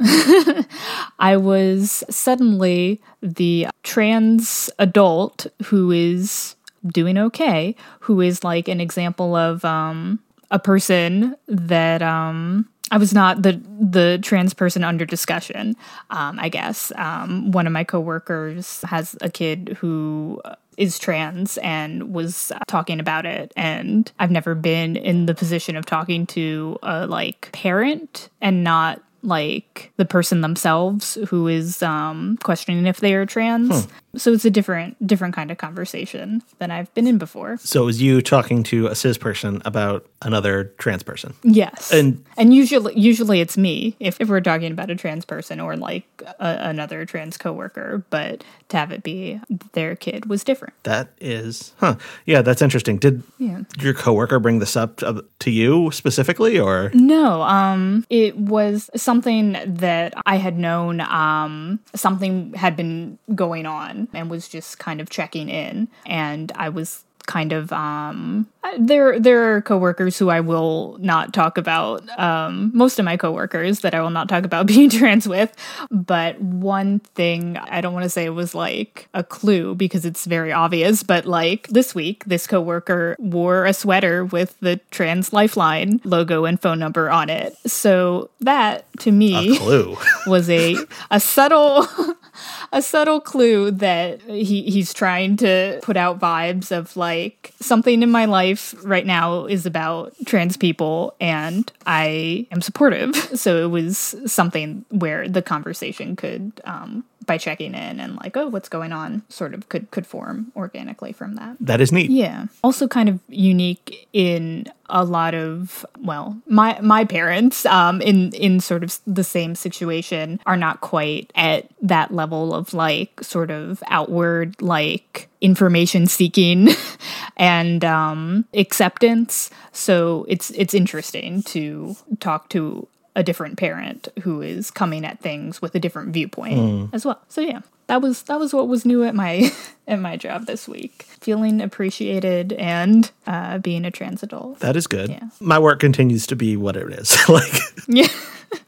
I 1.19 1.37
was 1.37 2.03
suddenly 2.09 3.01
the 3.21 3.67
trans 3.83 4.69
adult 4.79 5.47
who 5.65 5.91
is 5.91 6.55
doing 6.85 7.17
okay, 7.17 7.75
who 8.01 8.21
is 8.21 8.43
like 8.43 8.67
an 8.67 8.81
example 8.81 9.35
of 9.35 9.63
um, 9.65 10.19
a 10.53 10.59
person 10.59 11.35
that 11.47 12.01
um, 12.01 12.69
I 12.91 12.97
was 12.97 13.11
not 13.11 13.41
the 13.41 13.59
the 13.81 14.19
trans 14.21 14.53
person 14.53 14.83
under 14.83 15.03
discussion. 15.03 15.75
Um, 16.11 16.39
I 16.39 16.47
guess 16.47 16.91
um, 16.95 17.51
one 17.51 17.65
of 17.67 17.73
my 17.73 17.83
coworkers 17.83 18.81
has 18.83 19.17
a 19.19 19.29
kid 19.29 19.77
who 19.81 20.41
is 20.77 20.97
trans 20.99 21.57
and 21.57 22.13
was 22.13 22.51
talking 22.67 22.99
about 22.99 23.27
it 23.27 23.51
and 23.55 24.11
I've 24.17 24.31
never 24.31 24.55
been 24.55 24.95
in 24.95 25.27
the 25.27 25.35
position 25.35 25.75
of 25.75 25.85
talking 25.85 26.25
to 26.27 26.79
a 26.81 27.05
like 27.05 27.51
parent 27.51 28.29
and 28.41 28.63
not 28.63 28.99
like 29.21 29.91
the 29.97 30.05
person 30.05 30.41
themselves 30.41 31.17
who 31.29 31.47
is 31.47 31.83
um, 31.83 32.37
questioning 32.43 32.87
if 32.87 32.99
they 32.99 33.13
are 33.13 33.25
trans. 33.25 33.87
So 34.15 34.31
it's 34.31 34.45
a 34.45 34.51
different 34.51 34.95
different 35.05 35.33
kind 35.33 35.49
of 35.51 35.57
conversation 35.57 36.43
than 36.59 36.69
I've 36.71 36.93
been 36.93 37.07
in 37.07 37.17
before. 37.17 37.57
So 37.57 37.81
it 37.83 37.85
was 37.85 38.01
you 38.01 38.21
talking 38.21 38.61
to 38.63 38.87
a 38.87 38.95
cis 38.95 39.17
person 39.17 39.61
about 39.65 40.05
another 40.21 40.65
trans 40.77 41.03
person. 41.03 41.33
Yes, 41.43 41.91
And- 41.91 42.23
and 42.37 42.53
usually 42.53 42.97
usually 42.99 43.41
it's 43.41 43.57
me 43.57 43.95
if, 43.99 44.19
if 44.21 44.29
we're 44.29 44.39
talking 44.41 44.71
about 44.71 44.89
a 44.91 44.95
trans 44.95 45.25
person 45.25 45.59
or 45.59 45.75
like 45.75 46.05
a, 46.39 46.57
another 46.69 47.05
trans 47.05 47.37
coworker, 47.37 48.03
but 48.09 48.43
to 48.69 48.77
have 48.77 48.91
it 48.91 49.03
be 49.03 49.39
their 49.73 49.95
kid 49.95 50.27
was 50.27 50.43
different. 50.43 50.73
That 50.83 51.09
is, 51.19 51.73
huh? 51.77 51.95
Yeah, 52.25 52.41
that's 52.41 52.61
interesting. 52.61 52.97
Did 52.97 53.23
Yeah. 53.39 53.61
your 53.79 53.93
coworker 53.93 54.39
bring 54.39 54.59
this 54.59 54.75
up 54.75 54.97
to, 54.97 55.25
to 55.39 55.51
you 55.51 55.91
specifically, 55.91 56.59
or 56.59 56.91
No, 56.93 57.41
um, 57.43 58.05
it 58.09 58.37
was 58.37 58.89
something 58.95 59.57
that 59.65 60.13
I 60.25 60.37
had 60.37 60.57
known. 60.57 61.01
Um, 61.01 61.79
something 61.95 62.53
had 62.53 62.75
been 62.75 63.17
going 63.35 63.65
on, 63.65 64.02
and 64.13 64.29
was 64.29 64.47
just 64.47 64.79
kind 64.79 64.99
of 65.01 65.09
checking 65.09 65.49
in. 65.49 65.87
And 66.05 66.51
I 66.55 66.69
was 66.69 67.05
kind 67.25 67.53
of 67.53 67.71
um, 67.71 68.47
there. 68.77 69.19
There 69.19 69.55
are 69.55 69.61
coworkers 69.61 70.17
who 70.17 70.29
I 70.29 70.39
will 70.39 70.97
not 70.99 71.33
talk 71.33 71.57
about. 71.57 72.07
Um, 72.19 72.71
most 72.73 72.99
of 72.99 73.05
my 73.05 73.17
coworkers 73.17 73.79
that 73.81 73.93
I 73.93 74.01
will 74.01 74.09
not 74.09 74.29
talk 74.29 74.45
about 74.45 74.67
being 74.73 74.89
trans 74.89 75.27
with. 75.27 75.55
But 75.91 76.39
one 76.41 76.99
thing 76.99 77.57
I 77.57 77.81
don't 77.81 77.93
want 77.93 78.03
to 78.03 78.09
say 78.09 78.29
was 78.29 78.55
like 78.55 79.07
a 79.13 79.23
clue 79.23 79.75
because 79.75 80.05
it's 80.05 80.25
very 80.25 80.51
obvious. 80.51 81.03
But 81.03 81.25
like 81.25 81.67
this 81.67 81.93
week, 81.95 82.25
this 82.25 82.47
coworker 82.47 83.15
wore 83.19 83.65
a 83.65 83.73
sweater 83.73 84.25
with 84.25 84.59
the 84.59 84.79
Trans 84.91 85.33
Lifeline 85.33 86.01
logo 86.03 86.45
and 86.45 86.61
phone 86.61 86.79
number 86.79 87.09
on 87.09 87.29
it. 87.29 87.55
So 87.65 88.29
that 88.41 88.85
to 88.99 89.11
me 89.11 89.57
clue? 89.57 89.97
was 90.27 90.49
a 90.49 90.75
a 91.11 91.19
subtle 91.19 91.87
a 92.71 92.81
subtle 92.81 93.21
clue 93.21 93.71
that 93.71 94.21
he 94.21 94.63
he's 94.63 94.93
trying 94.93 95.37
to 95.37 95.79
put 95.81 95.97
out 95.97 96.19
vibes 96.19 96.71
of 96.71 96.95
like 96.97 97.12
something 97.59 98.03
in 98.03 98.11
my 98.11 98.25
life 98.25 98.75
right 98.83 99.05
now 99.05 99.45
is 99.45 99.65
about 99.65 100.13
trans 100.25 100.57
people 100.57 101.15
and 101.19 101.71
I 101.85 102.47
am 102.51 102.61
supportive. 102.61 103.15
So 103.43 103.65
it 103.65 103.69
was 103.69 104.15
something 104.25 104.85
where 104.89 105.27
the 105.27 105.41
conversation 105.41 106.15
could 106.15 106.61
um 106.65 107.03
by 107.25 107.37
checking 107.37 107.73
in 107.73 107.99
and 107.99 108.15
like 108.17 108.35
oh 108.37 108.47
what's 108.47 108.69
going 108.69 108.91
on 108.91 109.23
sort 109.29 109.53
of 109.53 109.69
could 109.69 109.89
could 109.91 110.05
form 110.07 110.51
organically 110.55 111.11
from 111.11 111.35
that. 111.35 111.57
that 111.59 111.81
is 111.81 111.91
neat. 111.91 112.09
Yeah. 112.09 112.47
Also 112.63 112.87
kind 112.87 113.09
of 113.09 113.19
unique 113.27 114.07
in 114.13 114.67
a 114.89 115.03
lot 115.03 115.33
of 115.33 115.85
well, 115.99 116.39
my 116.47 116.79
my 116.81 117.05
parents 117.05 117.65
um 117.65 118.01
in 118.01 118.31
in 118.33 118.59
sort 118.59 118.83
of 118.83 118.99
the 119.07 119.23
same 119.23 119.55
situation 119.55 120.39
are 120.45 120.57
not 120.57 120.81
quite 120.81 121.31
at 121.35 121.69
that 121.81 122.13
level 122.13 122.53
of 122.53 122.73
like 122.73 123.23
sort 123.23 123.51
of 123.51 123.81
outward 123.87 124.61
like 124.61 125.29
information 125.41 126.05
seeking 126.07 126.69
and 127.37 127.83
um 127.83 128.45
acceptance. 128.53 129.49
So 129.71 130.25
it's 130.27 130.51
it's 130.51 130.73
interesting 130.73 131.43
to 131.43 131.95
talk 132.19 132.49
to 132.49 132.87
a 133.15 133.23
different 133.23 133.57
parent 133.57 134.07
who 134.23 134.41
is 134.41 134.71
coming 134.71 135.05
at 135.05 135.19
things 135.19 135.61
with 135.61 135.75
a 135.75 135.79
different 135.79 136.13
viewpoint 136.13 136.93
as 136.93 137.05
well. 137.05 137.21
So 137.29 137.41
yeah, 137.41 137.61
that 137.87 138.01
was 138.01 138.23
that 138.23 138.39
was 138.39 138.53
what 138.53 138.67
was 138.67 138.85
new 138.85 139.03
at 139.03 139.15
my 139.15 139.51
at 139.87 139.99
my 139.99 140.17
job 140.17 140.45
this 140.45 140.67
week. 140.67 141.03
Feeling 141.21 141.61
appreciated 141.61 142.53
and 142.53 143.11
uh, 143.27 143.59
being 143.59 143.85
a 143.85 143.91
trans 143.91 144.23
adult. 144.23 144.59
That 144.59 144.75
is 144.75 144.87
good. 144.87 145.09
Yeah. 145.09 145.29
My 145.39 145.59
work 145.59 145.79
continues 145.79 146.27
to 146.27 146.35
be 146.35 146.57
what 146.57 146.75
it 146.75 146.91
is. 146.91 147.17
like, 147.29 147.51
Yeah, 147.87 148.07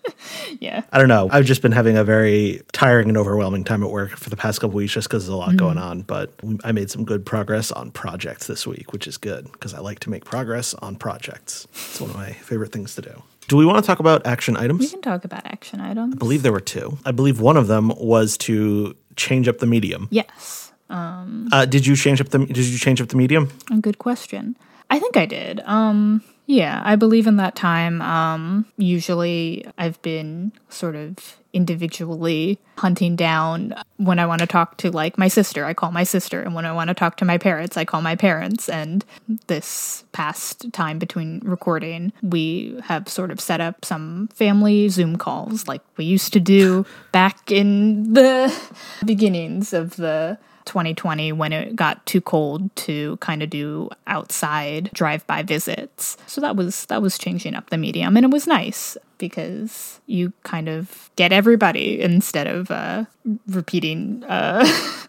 yeah. 0.60 0.84
I 0.92 1.00
don't 1.00 1.08
know. 1.08 1.30
I've 1.32 1.46
just 1.46 1.62
been 1.62 1.72
having 1.72 1.98
a 1.98 2.04
very 2.04 2.62
tiring 2.72 3.10
and 3.10 3.18
overwhelming 3.18 3.64
time 3.64 3.84
at 3.84 3.90
work 3.90 4.12
for 4.12 4.30
the 4.30 4.38
past 4.38 4.62
couple 4.62 4.76
weeks 4.76 4.94
just 4.94 5.08
because 5.08 5.26
there's 5.26 5.34
a 5.34 5.38
lot 5.38 5.56
going 5.56 5.78
on. 5.78 6.02
But 6.02 6.34
I 6.64 6.72
made 6.72 6.92
some 6.92 7.06
good 7.06 7.26
progress 7.26 7.72
on 7.72 7.92
projects 7.92 8.48
this 8.48 8.68
week, 8.68 8.94
which 8.94 9.08
is 9.08 9.18
good 9.18 9.52
because 9.52 9.74
I 9.74 9.80
like 9.80 10.00
to 10.02 10.10
make 10.10 10.26
progress 10.26 10.74
on 10.76 10.96
projects. 10.96 11.68
It's 11.74 12.02
one 12.02 12.10
of 12.10 12.16
my 12.16 12.32
favorite 12.34 12.72
things 12.72 12.96
to 12.96 13.02
do. 13.02 13.24
Do 13.48 13.58
we 13.58 13.66
want 13.66 13.78
to 13.84 13.86
talk 13.86 14.00
about 14.00 14.26
action 14.26 14.58
items? 14.58 14.80
We 14.82 14.90
can 14.90 15.02
talk 15.02 15.24
about 15.26 15.46
action 15.46 15.80
items. 15.80 16.16
I 16.16 16.18
believe 16.18 16.42
there 16.42 16.52
were 16.52 16.60
two. 16.60 16.98
I 17.06 17.12
believe 17.12 17.40
one 17.40 17.58
of 17.58 17.68
them 17.68 17.92
was 17.98 18.38
to 18.40 18.96
change 19.16 19.48
up 19.48 19.60
the 19.60 19.68
medium. 19.68 20.08
Yes, 20.12 20.72
Uh, 20.90 21.66
did 21.66 21.86
you 21.88 21.96
change 21.96 22.22
up 22.22 22.30
the 22.30 22.40
Did 22.40 22.58
you 22.58 22.78
change 22.78 23.02
up 23.02 23.10
the 23.10 23.18
medium? 23.18 23.50
a 23.72 23.78
good 23.80 23.98
question. 23.98 24.56
I 24.90 25.00
think 25.00 25.18
I 25.18 25.26
did. 25.26 25.62
Um, 25.66 26.22
yeah, 26.48 26.82
I 26.86 26.96
believe 26.96 27.26
in 27.28 27.38
that 27.38 27.56
time. 27.56 28.02
Um, 28.02 28.66
usually, 28.78 29.66
I've 29.78 30.00
been 30.02 30.52
sort 30.70 30.96
of 30.96 31.38
individually 31.54 32.60
hunting 32.78 33.16
down 33.16 33.74
when 33.96 34.20
I 34.20 34.26
want 34.26 34.42
to 34.42 34.48
talk 34.48 34.76
to 34.78 34.92
like 34.92 35.18
my 35.18 35.30
sister, 35.30 35.66
I 35.66 35.74
call 35.74 35.92
my 35.92 36.04
sister, 36.04 36.42
and 36.42 36.54
when 36.54 36.66
I 36.66 36.74
want 36.74 36.90
to 36.90 36.94
talk 36.94 37.18
to 37.18 37.26
my 37.26 37.38
parents, 37.38 37.78
I 37.78 37.86
call 37.86 38.02
my 38.02 38.16
parents. 38.16 38.70
And 38.70 39.04
this 39.48 40.04
past 40.12 40.72
time 40.74 41.00
between 41.00 41.40
recording, 41.44 42.14
we 42.22 42.80
have 42.84 43.08
sort 43.10 43.32
of 43.32 43.40
set 43.40 43.62
up 43.62 43.86
some 43.86 44.28
family 44.34 44.90
Zoom 44.90 45.16
calls 45.16 45.68
like 45.68 45.82
we 45.98 46.06
used 46.06 46.34
to 46.34 46.40
do 46.40 46.86
back 47.12 47.52
in 47.52 48.14
the 48.14 48.54
beginnings 49.06 49.74
of 49.74 49.96
the 49.96 50.38
2020 50.66 51.32
when 51.32 51.54
it 51.54 51.76
got 51.76 52.06
too 52.06 52.22
cold 52.22 52.76
to 52.76 53.18
kind 53.18 53.42
of 53.44 53.50
do 53.50 53.90
outside 54.08 54.90
drive-by 54.94 55.44
visits. 55.44 56.18
So 56.28 56.42
that 56.42 56.56
was 56.56 56.86
that 56.88 57.02
was 57.02 57.18
changing 57.18 57.56
up 57.56 57.70
the 57.70 57.78
medium 57.78 58.18
and 58.18 58.26
it 58.26 58.32
was 58.32 58.48
nice 58.48 58.98
because 59.18 60.00
you 60.08 60.34
kind 60.44 60.68
of 60.68 61.10
get 61.16 61.32
everybody 61.32 62.02
instead 62.02 62.48
of 62.48 62.70
uh, 62.70 63.06
repeating 63.48 64.24
uh, 64.26 64.66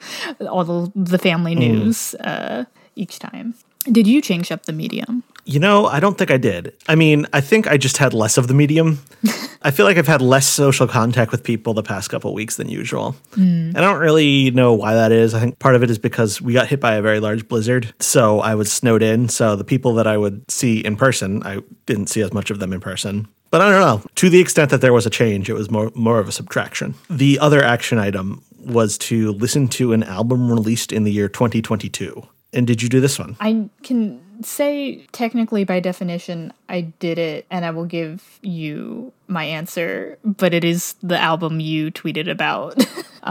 all 0.49 0.65
the, 0.65 0.93
the 0.95 1.19
family 1.19 1.55
news 1.55 2.15
uh, 2.17 2.65
each 2.95 3.19
time. 3.19 3.55
Did 3.91 4.07
you 4.07 4.21
change 4.21 4.51
up 4.51 4.67
the 4.67 4.73
medium? 4.73 5.23
You 5.49 5.61
know, 5.61 5.87
I 5.87 6.01
don't 6.01 6.19
think 6.19 6.31
I 6.33 6.39
did. 6.39 6.75
I 6.89 6.97
mean, 6.97 7.27
I 7.33 7.41
think 7.41 7.69
I 7.69 7.77
just 7.77 7.99
had 7.99 8.13
less 8.13 8.37
of 8.37 8.49
the 8.49 8.55
medium. 8.55 8.99
I 9.63 9.71
feel 9.71 9.87
like 9.87 9.97
I've 9.97 10.07
had 10.07 10.21
less 10.21 10.47
social 10.47 10.89
contact 10.89 11.31
with 11.31 11.45
people 11.45 11.73
the 11.73 11.85
past 11.85 12.11
couple 12.11 12.35
weeks 12.35 12.57
than 12.57 12.69
usual. 12.69 13.15
And 13.37 13.77
I 13.77 13.81
don't 13.81 14.01
really 14.01 14.51
know 14.51 14.75
why 14.75 14.95
that 14.95 15.13
is. 15.13 15.35
I 15.35 15.41
think 15.41 15.59
part 15.61 15.77
of 15.77 15.83
it 15.85 15.91
is 15.91 15.99
because 15.99 16.43
we 16.43 16.53
got 16.53 16.67
hit 16.67 16.81
by 16.81 16.97
a 16.97 17.03
very 17.03 17.21
large 17.21 17.47
blizzard. 17.47 17.95
So 18.01 18.41
I 18.41 18.57
was 18.57 18.73
snowed 18.73 19.03
in. 19.03 19.29
So 19.29 19.55
the 19.55 19.65
people 19.65 19.95
that 19.95 20.07
I 20.07 20.17
would 20.17 20.51
see 20.51 20.81
in 20.81 20.97
person, 20.97 21.43
I 21.45 21.61
didn't 21.87 22.09
see 22.09 22.23
as 22.23 22.33
much 22.33 22.51
of 22.51 22.59
them 22.59 22.73
in 22.73 22.81
person. 22.81 23.29
But 23.51 23.61
I 23.61 23.71
don't 23.71 23.81
know. 23.81 24.11
To 24.17 24.29
the 24.29 24.41
extent 24.41 24.71
that 24.71 24.81
there 24.81 24.93
was 24.93 25.07
a 25.07 25.11
change, 25.11 25.49
it 25.49 25.55
was 25.55 25.71
more 25.71 25.93
more 25.95 26.19
of 26.19 26.29
a 26.29 26.33
subtraction. 26.33 26.95
The 27.09 27.39
other 27.39 27.63
action 27.63 27.99
item 27.99 28.43
was 28.59 28.99
to 28.99 29.33
listen 29.33 29.69
to 29.69 29.93
an 29.93 30.03
album 30.03 30.51
released 30.51 30.93
in 30.93 31.05
the 31.05 31.13
year 31.13 31.29
2022. 31.29 32.27
And 32.53 32.67
did 32.67 32.83
you 32.83 32.89
do 32.89 33.01
this 33.01 33.19
one? 33.19 33.37
I 33.41 33.69
can 33.83 34.21
say 34.43 35.07
technically 35.13 35.65
by 35.65 35.81
definition 35.81 36.53
I 36.69 36.83
did 36.99 37.19
it 37.19 37.47
and 37.51 37.65
I 37.65 37.71
will 37.71 37.85
give 37.85 38.39
you 38.43 39.13
my 39.29 39.45
answer, 39.45 40.19
but 40.25 40.55
it 40.55 40.65
is 40.65 40.95
the 41.03 41.19
album 41.19 41.61
you 41.61 41.91
tweeted 41.91 42.31
about. 42.31 42.85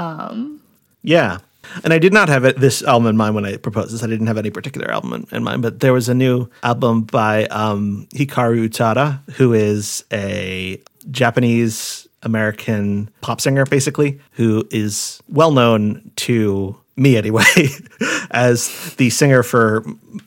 Yeah. 1.04 1.40
And 1.84 1.94
I 1.94 2.00
did 2.00 2.14
not 2.14 2.30
have 2.30 2.46
it, 2.46 2.60
this 2.60 2.84
album 2.84 3.08
in 3.08 3.18
mind 3.18 3.36
when 3.36 3.46
I 3.46 3.58
proposed 3.58 3.94
this. 3.94 4.04
I 4.04 4.08
didn't 4.08 4.28
have 4.28 4.38
any 4.38 4.50
particular 4.50 4.92
album 4.92 5.14
in, 5.14 5.38
in 5.38 5.44
mind, 5.44 5.62
but 5.62 5.80
there 5.80 5.94
was 5.94 6.10
a 6.10 6.14
new 6.14 6.50
album 6.64 7.04
by 7.04 7.46
um, 7.46 8.08
Hikaru 8.14 8.68
Utada, 8.68 9.20
who 9.34 9.54
is 9.54 10.04
a 10.12 10.82
Japanese 11.12 12.08
American 12.24 13.10
pop 13.22 13.42
singer, 13.42 13.66
basically, 13.66 14.20
who 14.32 14.68
is 14.72 15.22
well 15.30 15.52
known 15.52 16.12
to 16.18 16.76
me 16.98 17.18
anyway 17.18 17.44
as 18.32 18.96
the 18.96 19.10
singer 19.10 19.44
for 19.44 19.84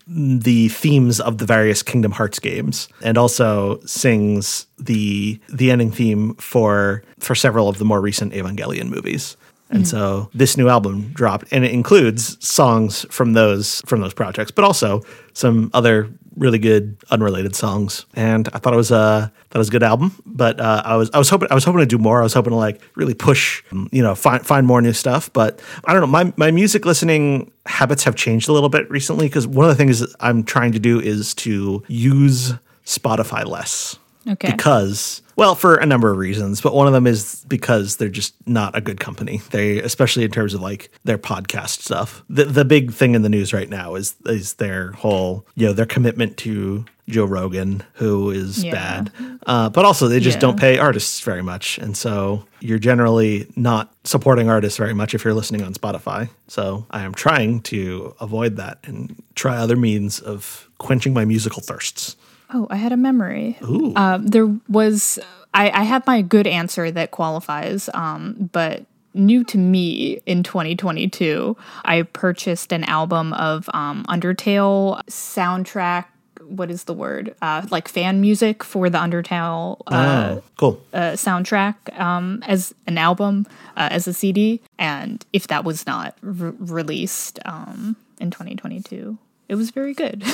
the 0.06 0.68
themes 0.68 1.20
of 1.20 1.38
the 1.38 1.46
various 1.46 1.82
Kingdom 1.82 2.12
Hearts 2.12 2.38
games, 2.38 2.88
and 3.02 3.16
also 3.16 3.80
sings 3.80 4.66
the 4.78 5.40
the 5.48 5.70
ending 5.70 5.90
theme 5.90 6.34
for 6.34 7.02
for 7.18 7.34
several 7.34 7.68
of 7.68 7.78
the 7.78 7.84
more 7.84 8.00
recent 8.00 8.32
Evangelion 8.32 8.88
movies. 8.88 9.36
And 9.70 9.86
so 9.86 10.30
this 10.32 10.56
new 10.56 10.70
album 10.70 11.10
dropped, 11.12 11.52
and 11.52 11.62
it 11.62 11.72
includes 11.72 12.42
songs 12.44 13.04
from 13.10 13.34
those 13.34 13.82
from 13.84 14.00
those 14.00 14.14
projects, 14.14 14.50
but 14.50 14.64
also 14.64 15.02
some 15.34 15.70
other 15.74 16.10
really 16.38 16.58
good 16.58 16.96
unrelated 17.10 17.54
songs. 17.54 18.06
And 18.14 18.48
I 18.52 18.58
thought 18.58 18.72
it 18.72 18.76
was 18.76 18.90
a 18.90 19.32
thought 19.50 19.58
was 19.58 19.68
a 19.68 19.72
good 19.72 19.82
album. 19.82 20.14
But 20.24 20.60
uh, 20.60 20.82
I 20.84 20.96
was 20.96 21.10
I 21.12 21.18
was 21.18 21.28
hoping 21.28 21.48
I 21.50 21.54
was 21.54 21.64
hoping 21.64 21.80
to 21.80 21.86
do 21.86 21.98
more. 21.98 22.20
I 22.20 22.22
was 22.22 22.34
hoping 22.34 22.52
to 22.52 22.56
like 22.56 22.80
really 22.94 23.14
push, 23.14 23.62
um, 23.72 23.88
you 23.92 24.02
know, 24.02 24.14
find 24.14 24.44
find 24.46 24.66
more 24.66 24.80
new 24.80 24.92
stuff. 24.92 25.32
But 25.32 25.60
I 25.84 25.92
don't 25.92 26.00
know. 26.00 26.06
My 26.06 26.32
my 26.36 26.50
music 26.50 26.84
listening 26.84 27.50
habits 27.66 28.04
have 28.04 28.16
changed 28.16 28.48
a 28.48 28.52
little 28.52 28.68
bit 28.70 28.90
recently 28.90 29.26
because 29.26 29.46
one 29.46 29.68
of 29.68 29.70
the 29.70 29.76
things 29.76 30.04
I'm 30.20 30.44
trying 30.44 30.72
to 30.72 30.78
do 30.78 31.00
is 31.00 31.34
to 31.34 31.82
use 31.88 32.54
Spotify 32.84 33.44
less 33.44 33.98
Okay. 34.28 34.50
because 34.50 35.22
well 35.36 35.54
for 35.54 35.76
a 35.76 35.86
number 35.86 36.10
of 36.10 36.18
reasons 36.18 36.60
but 36.60 36.74
one 36.74 36.86
of 36.86 36.92
them 36.92 37.06
is 37.06 37.44
because 37.48 37.96
they're 37.96 38.08
just 38.08 38.34
not 38.46 38.76
a 38.76 38.80
good 38.80 39.00
company 39.00 39.40
they 39.50 39.78
especially 39.80 40.24
in 40.24 40.30
terms 40.30 40.52
of 40.54 40.60
like 40.60 40.90
their 41.04 41.18
podcast 41.18 41.80
stuff 41.82 42.22
the, 42.28 42.44
the 42.44 42.64
big 42.64 42.92
thing 42.92 43.14
in 43.14 43.22
the 43.22 43.28
news 43.28 43.52
right 43.52 43.70
now 43.70 43.94
is 43.94 44.14
is 44.26 44.54
their 44.54 44.92
whole 44.92 45.46
you 45.54 45.66
know 45.66 45.72
their 45.72 45.86
commitment 45.86 46.36
to 46.38 46.84
Joe 47.08 47.24
Rogan, 47.24 47.82
who 47.94 48.30
is 48.30 48.62
Yeah. 48.62 48.72
bad. 48.72 49.10
Uh, 49.46 49.70
but 49.70 49.86
also, 49.86 50.08
they 50.08 50.20
just 50.20 50.36
Yeah. 50.36 50.40
don't 50.40 50.60
pay 50.60 50.76
artists 50.76 51.20
very 51.20 51.40
much. 51.42 51.78
And 51.78 51.96
so 51.96 52.44
you're 52.60 52.78
generally 52.78 53.46
not 53.56 53.94
supporting 54.04 54.50
artists 54.50 54.76
very 54.76 54.92
much 54.92 55.14
if 55.14 55.24
you're 55.24 55.32
listening 55.32 55.62
on 55.62 55.72
Spotify. 55.72 56.28
So 56.48 56.84
I 56.90 57.04
am 57.04 57.14
trying 57.14 57.62
to 57.62 58.14
avoid 58.20 58.56
that 58.56 58.80
and 58.84 59.22
try 59.36 59.56
other 59.56 59.74
means 59.74 60.20
of 60.20 60.68
quenching 60.76 61.14
my 61.14 61.24
musical 61.24 61.62
thirsts. 61.62 62.14
Oh, 62.52 62.66
I 62.70 62.76
had 62.76 62.92
a 62.92 62.96
memory. 62.96 63.58
Ooh. 63.62 63.92
Um, 63.94 64.26
there 64.26 64.46
was 64.68 65.18
I, 65.54 65.70
I 65.70 65.82
had 65.84 66.06
my 66.06 66.22
good 66.22 66.46
answer 66.46 66.90
that 66.90 67.10
qualifies, 67.10 67.88
um, 67.94 68.50
but 68.52 68.84
new 69.14 69.44
to 69.44 69.58
me 69.58 70.20
in 70.26 70.42
2022, 70.42 71.56
I 71.84 72.02
purchased 72.02 72.72
an 72.72 72.84
album 72.84 73.32
of 73.32 73.68
um, 73.74 74.04
Undertale 74.08 75.02
soundtrack. 75.06 76.06
What 76.42 76.70
is 76.70 76.84
the 76.84 76.94
word? 76.94 77.34
Uh, 77.42 77.66
like 77.70 77.88
fan 77.88 78.20
music 78.20 78.62
for 78.62 78.88
the 78.88 78.98
Undertale 78.98 79.80
uh, 79.88 80.36
oh, 80.36 80.42
cool. 80.56 80.82
uh, 80.92 81.12
soundtrack 81.12 81.98
um, 81.98 82.42
as 82.46 82.74
an 82.86 82.96
album, 82.96 83.46
uh, 83.76 83.88
as 83.90 84.06
a 84.06 84.12
CD. 84.12 84.60
And 84.78 85.24
if 85.32 85.48
that 85.48 85.64
was 85.64 85.86
not 85.86 86.16
re- 86.22 86.52
released 86.58 87.40
um, 87.44 87.96
in 88.20 88.30
2022, 88.30 89.18
it 89.48 89.56
was 89.56 89.70
very 89.70 89.94
good. 89.94 90.24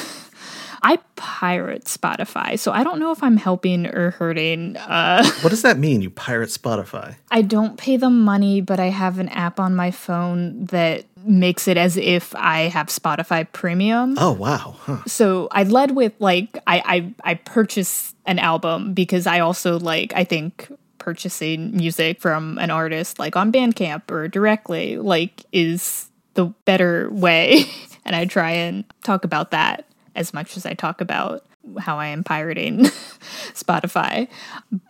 I 0.85 0.99
pirate 1.17 1.85
Spotify, 1.85 2.59
so 2.59 2.71
I 2.71 2.85
don't 2.85 2.99
know 2.99 3.11
if 3.11 3.23
I'm 3.23 3.39
helping 3.39 3.87
or 3.87 4.11
hurting. 4.11 4.77
Uh, 4.77 5.25
What 5.41 5.49
does 5.49 5.63
that 5.63 5.79
mean? 5.79 6.03
You 6.03 6.11
pirate 6.11 6.51
Spotify? 6.51 7.17
I 7.31 7.41
don't 7.41 7.79
pay 7.79 7.97
them 7.97 8.21
money, 8.21 8.61
but 8.61 8.79
I 8.79 8.91
have 8.91 9.19
an 9.19 9.31
app 9.31 9.59
on 9.59 9.75
my 9.75 9.91
phone 9.91 10.67
that 10.67 11.07
makes 11.25 11.67
it 11.69 11.79
as 11.79 11.97
if 11.97 12.35
I 12.37 12.69
have 12.69 12.89
Spotify 12.89 13.51
Premium. 13.51 14.17
Oh, 14.19 14.33
wow. 14.33 14.77
Huh. 14.81 14.99
so 15.07 15.49
I 15.51 15.63
led 15.63 15.93
with 15.93 16.13
like 16.19 16.59
I 16.67 16.83
I 17.25 17.31
I 17.31 17.35
purchased 17.35 18.15
an 18.27 18.39
album 18.39 18.93
because 18.93 19.27
I 19.27 19.41
also 19.41 19.79
like 19.79 20.13
I 20.15 20.25
think 20.25 20.71
purchasing 20.99 21.75
music 21.75 22.21
from 22.21 22.59
an 22.59 22.71
artist 22.71 23.19
like 23.19 23.37
on 23.37 23.51
Bandcamp 23.51 24.11
or 24.11 24.29
directly 24.29 24.99
like 24.99 25.45
is 25.53 26.11
the 26.35 26.47
better 26.67 27.09
way 27.11 27.65
and 28.05 28.15
I 28.15 28.27
try 28.27 28.51
and 28.53 28.85
talk 29.03 29.25
about 29.25 29.51
that 29.53 29.87
as 30.15 30.35
much 30.35 30.57
as 30.57 30.67
I 30.67 30.75
talk 30.75 31.01
about 31.01 31.45
how 31.79 31.99
I 31.99 32.09
am 32.09 32.25
pirating 32.25 32.81
Spotify 33.55 34.29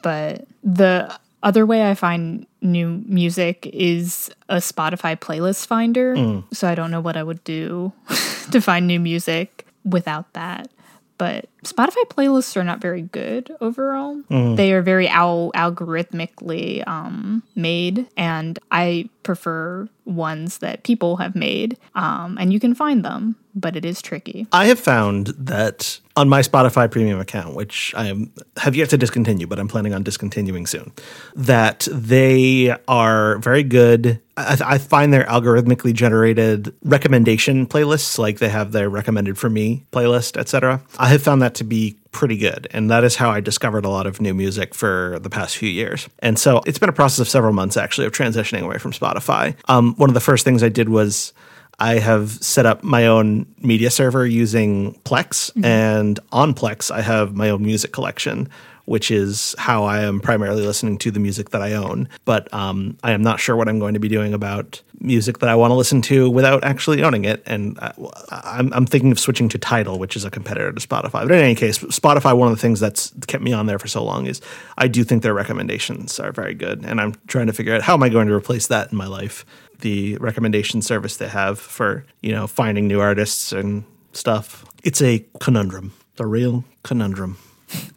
but 0.02 0.46
the 0.62 1.18
other 1.44 1.66
way 1.66 1.88
I 1.88 1.94
find 1.94 2.46
new 2.62 3.04
music 3.06 3.68
is 3.72 4.30
a 4.48 4.56
Spotify 4.56 5.14
playlist 5.14 5.66
finder. 5.66 6.16
Mm. 6.16 6.42
So 6.54 6.66
I 6.66 6.74
don't 6.74 6.90
know 6.90 7.02
what 7.02 7.18
I 7.18 7.22
would 7.22 7.44
do 7.44 7.92
to 8.50 8.60
find 8.60 8.86
new 8.86 8.98
music 8.98 9.66
without 9.84 10.32
that. 10.32 10.70
But 11.18 11.48
Spotify 11.64 12.04
playlists 12.08 12.56
are 12.56 12.64
not 12.64 12.80
very 12.80 13.02
good 13.02 13.54
overall. 13.60 14.22
They 14.28 14.72
are 14.72 14.82
very 14.82 15.08
al- 15.08 15.52
algorithmically 15.54 16.86
um, 16.86 17.42
made, 17.54 18.06
and 18.16 18.58
I 18.70 19.08
prefer 19.22 19.88
ones 20.04 20.58
that 20.58 20.82
people 20.84 21.16
have 21.16 21.34
made. 21.34 21.76
Um, 21.94 22.36
and 22.38 22.52
you 22.52 22.60
can 22.60 22.74
find 22.74 23.04
them, 23.04 23.36
but 23.54 23.74
it 23.74 23.84
is 23.84 24.02
tricky. 24.02 24.46
I 24.52 24.66
have 24.66 24.78
found 24.78 25.28
that 25.38 25.98
on 26.16 26.28
my 26.28 26.42
Spotify 26.42 26.90
premium 26.90 27.18
account, 27.18 27.56
which 27.56 27.92
I 27.96 28.06
am, 28.06 28.32
have 28.58 28.76
yet 28.76 28.90
to 28.90 28.98
discontinue, 28.98 29.46
but 29.46 29.58
I'm 29.58 29.66
planning 29.68 29.94
on 29.94 30.02
discontinuing 30.02 30.66
soon, 30.66 30.92
that 31.34 31.88
they 31.90 32.76
are 32.86 33.38
very 33.38 33.62
good. 33.62 34.20
I, 34.36 34.58
I 34.64 34.78
find 34.78 35.12
their 35.12 35.24
algorithmically 35.24 35.94
generated 35.94 36.74
recommendation 36.84 37.66
playlists, 37.66 38.18
like 38.18 38.38
they 38.38 38.50
have 38.50 38.72
their 38.72 38.88
recommended 38.88 39.38
for 39.38 39.50
me 39.50 39.86
playlist, 39.92 40.36
etc. 40.36 40.82
I 40.98 41.08
have 41.08 41.22
found 41.22 41.42
that 41.42 41.53
to 41.56 41.64
be 41.64 41.98
pretty 42.12 42.36
good. 42.36 42.68
And 42.70 42.90
that 42.90 43.04
is 43.04 43.16
how 43.16 43.30
I 43.30 43.40
discovered 43.40 43.84
a 43.84 43.88
lot 43.88 44.06
of 44.06 44.20
new 44.20 44.34
music 44.34 44.74
for 44.74 45.18
the 45.20 45.30
past 45.30 45.56
few 45.56 45.68
years. 45.68 46.08
And 46.20 46.38
so 46.38 46.62
it's 46.66 46.78
been 46.78 46.88
a 46.88 46.92
process 46.92 47.18
of 47.18 47.28
several 47.28 47.52
months 47.52 47.76
actually 47.76 48.06
of 48.06 48.12
transitioning 48.12 48.62
away 48.62 48.78
from 48.78 48.92
Spotify. 48.92 49.56
Um, 49.68 49.94
one 49.96 50.10
of 50.10 50.14
the 50.14 50.20
first 50.20 50.44
things 50.44 50.62
I 50.62 50.68
did 50.68 50.88
was 50.88 51.32
I 51.78 51.98
have 51.98 52.30
set 52.30 52.66
up 52.66 52.84
my 52.84 53.06
own 53.06 53.46
media 53.58 53.90
server 53.90 54.26
using 54.26 54.94
Plex, 55.04 55.50
and 55.64 56.20
on 56.30 56.54
Plex, 56.54 56.90
I 56.90 57.00
have 57.00 57.34
my 57.34 57.50
own 57.50 57.62
music 57.62 57.92
collection, 57.92 58.48
which 58.84 59.10
is 59.10 59.54
how 59.58 59.84
I 59.84 60.02
am 60.02 60.20
primarily 60.20 60.62
listening 60.66 60.98
to 60.98 61.10
the 61.10 61.20
music 61.20 61.50
that 61.50 61.62
I 61.62 61.72
own. 61.72 62.08
But 62.24 62.52
um, 62.52 62.98
I 63.02 63.12
am 63.12 63.22
not 63.22 63.40
sure 63.40 63.56
what 63.56 63.68
I'm 63.68 63.78
going 63.78 63.94
to 63.94 64.00
be 64.00 64.08
doing 64.08 64.34
about 64.34 64.82
music 65.00 65.38
that 65.38 65.48
I 65.48 65.54
want 65.54 65.70
to 65.70 65.74
listen 65.74 66.02
to 66.02 66.30
without 66.30 66.64
actually 66.64 67.02
owning 67.02 67.24
it. 67.24 67.42
And 67.46 67.78
I, 67.80 67.92
I'm, 68.30 68.72
I'm 68.72 68.86
thinking 68.86 69.12
of 69.12 69.18
switching 69.18 69.48
to 69.50 69.58
Tidal, 69.58 69.98
which 69.98 70.16
is 70.16 70.24
a 70.24 70.30
competitor 70.30 70.72
to 70.72 70.86
Spotify. 70.86 71.26
But 71.26 71.32
in 71.32 71.40
any 71.40 71.54
case, 71.54 71.78
Spotify, 71.78 72.36
one 72.36 72.48
of 72.50 72.56
the 72.56 72.60
things 72.60 72.80
that's 72.80 73.12
kept 73.26 73.42
me 73.42 73.52
on 73.52 73.66
there 73.66 73.78
for 73.78 73.88
so 73.88 74.04
long 74.04 74.26
is 74.26 74.40
I 74.78 74.88
do 74.88 75.04
think 75.04 75.22
their 75.22 75.34
recommendations 75.34 76.18
are 76.20 76.32
very 76.32 76.54
good. 76.54 76.84
And 76.84 77.00
I'm 77.00 77.14
trying 77.26 77.46
to 77.46 77.52
figure 77.52 77.74
out 77.74 77.82
how 77.82 77.94
am 77.94 78.02
I 78.02 78.08
going 78.08 78.28
to 78.28 78.34
replace 78.34 78.66
that 78.68 78.92
in 78.92 78.98
my 78.98 79.06
life 79.06 79.44
the 79.80 80.16
recommendation 80.16 80.80
service 80.82 81.16
they 81.16 81.28
have 81.28 81.58
for 81.58 82.04
you 82.22 82.32
know 82.32 82.46
finding 82.46 82.88
new 82.88 83.00
artists 83.00 83.52
and 83.52 83.84
stuff. 84.12 84.64
It's 84.82 85.02
a 85.02 85.24
conundrum, 85.40 85.92
a 86.18 86.26
real 86.26 86.64
conundrum, 86.82 87.38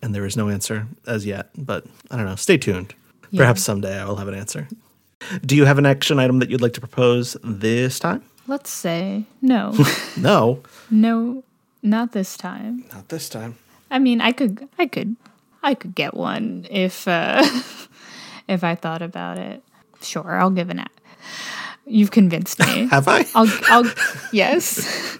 and 0.01 0.13
there 0.15 0.25
is 0.25 0.35
no 0.37 0.49
answer 0.49 0.87
as 1.05 1.25
yet. 1.25 1.49
But 1.57 1.85
I 2.11 2.17
don't 2.17 2.25
know. 2.25 2.35
Stay 2.35 2.57
tuned. 2.57 2.93
Perhaps 3.35 3.61
someday 3.63 3.99
I 3.99 4.05
will 4.05 4.15
have 4.17 4.27
an 4.27 4.35
answer. 4.35 4.67
Do 5.45 5.55
you 5.55 5.65
have 5.65 5.77
an 5.77 5.85
action 5.85 6.19
item 6.19 6.39
that 6.39 6.49
you'd 6.49 6.61
like 6.61 6.73
to 6.73 6.79
propose 6.79 7.35
this 7.43 7.99
time? 7.99 8.23
Let's 8.47 8.69
say 8.69 9.25
no, 9.41 9.73
No, 10.17 10.61
no, 10.89 11.43
not 11.83 12.13
this 12.13 12.37
time. 12.37 12.85
not 12.93 13.09
this 13.09 13.27
time. 13.27 13.55
I 13.91 13.99
mean, 13.99 14.21
I 14.21 14.31
could, 14.31 14.67
I 14.79 14.85
could, 14.87 15.15
I 15.63 15.73
could 15.73 15.95
get 15.95 16.13
one 16.13 16.65
if, 16.69 17.07
uh, 17.07 17.41
if 18.47 18.63
I 18.63 18.75
thought 18.75 19.01
about 19.01 19.37
it. 19.37 19.61
Sure, 20.01 20.39
I'll 20.39 20.49
give 20.51 20.69
an. 20.69 20.79
A- 20.79 20.87
You've 21.85 22.11
convinced 22.11 22.59
me. 22.59 22.87
Have 22.91 23.07
I? 23.07 23.25
I'll, 23.35 23.47
I'll, 23.69 23.91
yes, 24.31 25.17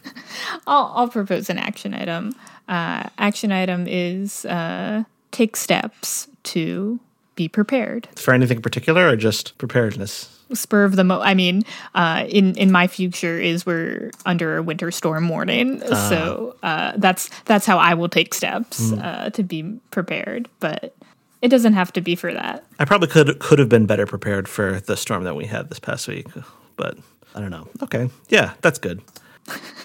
I'll, 0.65 0.91
I'll 0.95 1.10
propose 1.10 1.49
an 1.49 1.57
action 1.57 1.93
item. 1.93 2.36
Uh, 2.67 3.10
action 3.17 3.51
item 3.51 3.86
is 3.88 4.45
uh, 4.45 5.03
take 5.31 5.55
steps 5.55 6.27
to 6.43 6.99
be 7.36 7.47
prepared. 7.47 8.10
For 8.15 8.33
anything 8.33 8.57
in 8.57 8.62
particular 8.62 9.07
or 9.07 9.15
just 9.15 9.57
preparedness? 9.57 10.33
Spur 10.53 10.86
of 10.86 10.95
the 10.95 11.03
mo. 11.03 11.19
I 11.19 11.33
mean, 11.33 11.63
uh, 11.93 12.25
in 12.29 12.55
in 12.55 12.71
my 12.71 12.88
future 12.88 13.38
is 13.38 13.65
we're 13.65 14.12
under 14.25 14.57
a 14.57 14.63
winter 14.63 14.91
storm 14.91 15.27
warning, 15.27 15.81
so 15.81 16.55
uh, 16.63 16.93
that's 16.95 17.29
that's 17.43 17.65
how 17.65 17.77
I 17.77 17.93
will 17.95 18.07
take 18.07 18.33
steps 18.33 18.93
uh, 18.93 19.29
to 19.31 19.43
be 19.43 19.77
prepared. 19.91 20.47
But 20.62 20.95
it 21.41 21.49
doesn't 21.49 21.73
have 21.73 21.91
to 21.93 22.01
be 22.01 22.15
for 22.15 22.33
that. 22.33 22.63
I 22.79 22.86
probably 22.86 23.10
could 23.10 23.39
could 23.39 23.60
have 23.60 23.67
been 23.67 23.86
better 23.86 24.05
prepared 24.05 24.47
for 24.47 24.79
the 24.79 24.95
storm 24.95 25.25
that 25.25 25.36
we 25.36 25.45
had 25.47 25.67
this 25.67 25.79
past 25.79 26.07
week, 26.07 26.27
but 26.77 26.97
I 27.36 27.41
don't 27.41 27.51
know. 27.51 27.67
Okay, 27.83 28.10
yeah, 28.29 28.53
that's 28.62 28.79
good. 28.79 29.01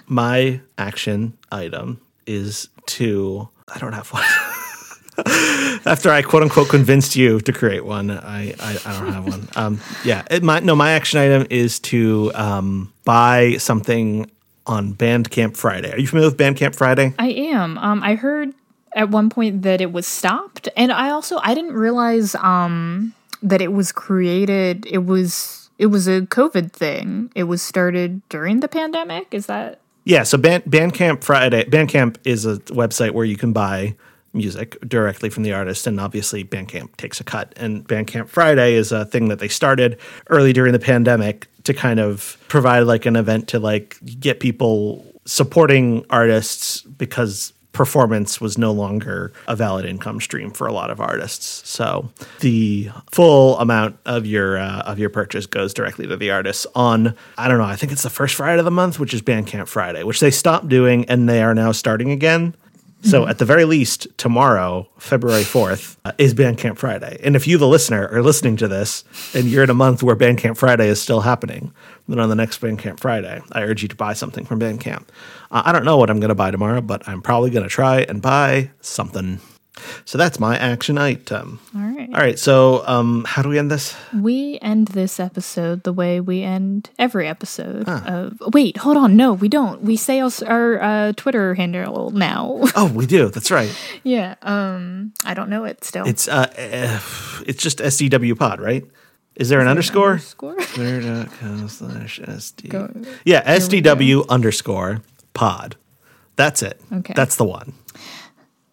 My 0.07 0.61
action 0.79 1.37
item 1.51 2.01
is 2.27 2.69
to 2.87 3.49
I 3.73 3.79
don't 3.79 3.93
have 3.93 4.09
one. 4.09 4.25
After 5.87 6.11
I 6.11 6.23
quote 6.23 6.43
unquote 6.43 6.69
convinced 6.69 7.17
you 7.17 7.41
to 7.41 7.53
create 7.53 7.85
one, 7.85 8.11
I 8.11 8.55
I, 8.59 8.79
I 8.85 9.01
don't 9.01 9.13
have 9.13 9.27
one. 9.27 9.49
Um, 9.57 9.81
yeah, 10.05 10.25
it, 10.31 10.43
my 10.43 10.61
no, 10.61 10.75
my 10.75 10.93
action 10.93 11.21
item 11.21 11.47
is 11.51 11.79
to 11.81 12.33
um, 12.35 12.93
buy 13.05 13.57
something 13.59 14.31
on 14.67 14.95
Bandcamp 14.95 15.57
Friday. 15.57 15.93
Are 15.93 15.99
you 15.99 16.07
familiar 16.07 16.31
with 16.31 16.39
Bandcamp 16.39 16.75
Friday? 16.75 17.15
I 17.19 17.29
am. 17.29 17.77
Um, 17.79 18.03
I 18.03 18.15
heard 18.15 18.55
at 18.95 19.11
one 19.11 19.29
point 19.29 19.63
that 19.63 19.81
it 19.81 19.93
was 19.93 20.07
stopped, 20.07 20.69
and 20.77 20.91
I 20.91 21.11
also 21.11 21.39
I 21.43 21.55
didn't 21.55 21.75
realize 21.75 22.35
um 22.37 23.15
that 23.43 23.61
it 23.61 23.73
was 23.73 23.93
created. 23.93 24.87
It 24.87 25.05
was 25.05 25.62
it 25.83 25.87
was 25.87 26.07
a 26.07 26.21
COVID 26.21 26.71
thing. 26.71 27.33
It 27.35 27.45
was 27.45 27.61
started 27.61 28.23
during 28.29 28.61
the 28.61 28.69
pandemic. 28.69 29.35
Is 29.35 29.47
that 29.47 29.81
Yeah, 30.05 30.23
so 30.23 30.39
Band, 30.39 30.63
Bandcamp 30.63 31.25
Friday. 31.25 31.65
Bandcamp 31.65 32.19
is 32.25 32.47
a 32.47 32.59
website 32.71 33.11
where 33.11 33.25
you 33.25 33.37
can 33.37 33.53
buy 33.53 33.97
music 34.33 34.79
directly 34.87 35.29
from 35.29 35.43
the 35.43 35.53
artist, 35.53 35.89
and 35.89 35.99
obviously 35.99 36.45
Bandcamp 36.45 36.97
takes 36.99 37.21
a 37.21 37.25
cut. 37.25 37.53
And 37.57 37.87
Bandcamp 37.87 38.29
Friday 38.29 38.75
is 38.75 38.93
a 38.93 39.05
thing 39.05 39.27
that 39.27 39.41
they 39.41 39.49
started 39.49 39.99
early 40.31 40.53
during 40.53 40.73
the 40.73 40.79
pandemic 40.79 41.49
to 41.65 41.75
kind 41.75 41.99
of 41.99 42.39
provide 42.47 42.83
like 42.83 43.05
an 43.05 43.17
event 43.17 43.49
to 43.49 43.59
like 43.59 43.99
get 44.21 44.39
people 44.39 45.05
supporting 45.25 46.07
artists 46.11 46.83
because 46.83 47.53
performance 47.73 48.41
was 48.41 48.59
no 48.59 48.71
longer 48.71 49.33
a 49.49 49.57
valid 49.57 49.85
income 49.85 50.21
stream 50.21 50.51
for 50.51 50.67
a 50.67 50.73
lot 50.73 50.91
of 50.91 51.01
artists. 51.01 51.69
So 51.69 52.11
the 52.41 52.91
full 53.11 53.59
amount 53.59 53.99
of 54.05 54.27
your 54.27 54.59
uh, 54.59 54.81
of 54.81 54.99
your 54.99 55.11
purchase 55.11 55.47
goes 55.47 55.75
directly 55.75 56.07
to 56.07 56.17
the 56.17 56.31
artists 56.31 56.67
on 56.75 57.15
I 57.39 57.49
don't 57.49 57.59
know, 57.59 57.65
I 57.65 57.77
think 57.77 57.93
it's 57.93 58.03
the 58.03 58.11
first 58.11 58.35
Friday 58.35 58.59
of 58.59 58.65
the 58.65 58.71
month, 58.71 58.99
which 58.99 59.15
is 59.15 59.23
Bandcamp 59.23 59.69
Friday, 59.69 60.03
which 60.03 60.21
they 60.21 60.31
stopped 60.31 60.69
doing 60.69 61.05
and 61.07 61.29
they 61.29 61.43
are 61.43 61.55
now 61.55 61.73
starting 61.73 62.11
again. 62.11 62.55
So 63.05 63.27
at 63.27 63.39
the 63.39 63.45
very 63.45 63.65
least, 63.65 64.07
tomorrow, 64.17 64.89
February 64.97 65.43
4th, 65.43 65.97
uh, 66.05 66.13
is 66.19 66.35
Bandcamp 66.35 66.79
Friday. 66.79 67.19
And 67.25 67.35
if 67.35 67.49
you, 67.49 67.59
the 67.59 67.67
listener, 67.67 68.09
are 68.09 68.23
listening 68.23 68.57
to 68.59 68.69
this 68.69 69.03
and 69.35 69.47
you're 69.47 69.65
in 69.65 69.71
a 69.71 69.75
month 69.75 70.05
where 70.05 70.15
Bandcamp 70.15 70.57
Friday 70.57 70.87
is 70.87 71.03
still 71.03 71.23
happening, 71.23 71.75
then 72.09 72.19
on 72.19 72.29
the 72.29 72.35
next 72.35 72.61
Bandcamp 72.61 73.01
Friday, 73.01 73.41
I 73.53 73.63
urge 73.63 73.83
you 73.83 73.89
to 73.89 73.97
buy 73.97 74.13
something 74.13 74.45
from 74.45 74.61
Bandcamp. 74.61 75.09
Uh, 75.51 75.63
I 75.65 75.73
don't 75.73 75.85
know 75.85 75.97
what 75.97 76.11
I'm 76.11 76.21
going 76.21 76.31
to 76.31 76.35
buy 76.35 76.51
tomorrow, 76.51 76.81
but 76.81 77.07
I'm 77.09 77.23
probably 77.23 77.51
going 77.51 77.63
to 77.63 77.69
try 77.69 78.01
and 78.01 78.21
buy 78.21 78.71
something. 78.81 79.41
So 80.05 80.19
that's 80.19 80.39
my 80.39 80.57
action 80.59 80.99
item. 80.99 81.59
All 81.75 81.81
right. 81.81 82.09
All 82.13 82.21
right. 82.21 82.39
So, 82.39 82.87
um, 82.87 83.25
how 83.27 83.41
do 83.41 83.49
we 83.49 83.59
end 83.59 83.71
this? 83.71 83.97
We 84.15 84.59
end 84.61 84.89
this 84.89 85.19
episode 85.19 85.85
the 85.85 85.93
way 85.95 86.21
we 86.21 86.43
end 86.43 86.91
every 86.99 87.27
episode 87.27 87.89
of. 87.89 88.39
Wait, 88.53 88.77
hold 88.77 88.99
on. 88.99 89.17
No, 89.17 89.33
we 89.33 89.49
don't. 89.49 89.83
We 89.83 89.97
say 89.97 90.21
our, 90.21 90.31
our 90.47 90.83
uh, 90.83 91.13
Twitter 91.17 91.55
handle 91.55 92.11
now. 92.11 92.61
Oh, 92.75 92.91
we 92.91 93.07
do. 93.07 93.29
That's 93.29 93.51
right. 93.51 93.73
yeah. 94.03 94.35
Um, 94.43 95.13
I 95.25 95.35
don't 95.35 95.51
know 95.51 95.65
it 95.65 95.85
still. 95.85 96.07
It's 96.07 96.27
uh, 96.27 96.51
uh 96.57 97.01
it's 97.47 97.63
just 97.63 97.79
SDW 97.79 98.37
Pod, 98.37 98.61
right? 98.61 98.85
Is 99.37 99.49
there 99.49 99.61
an 99.61 99.69
underscore? 99.69 100.13
Underscore? 100.13 100.57
Twitter.com 100.61 101.69
slash 101.69 102.21
SD. 102.21 102.69
Go- 102.69 102.93
Yeah, 103.25 103.43
SDW 103.57 104.29
underscore 104.29 105.03
pod. 105.35 105.77
That's 106.37 106.63
it. 106.63 106.81
Okay. 106.93 107.15
That's 107.17 107.37
the 107.37 107.45
one. 107.45 107.73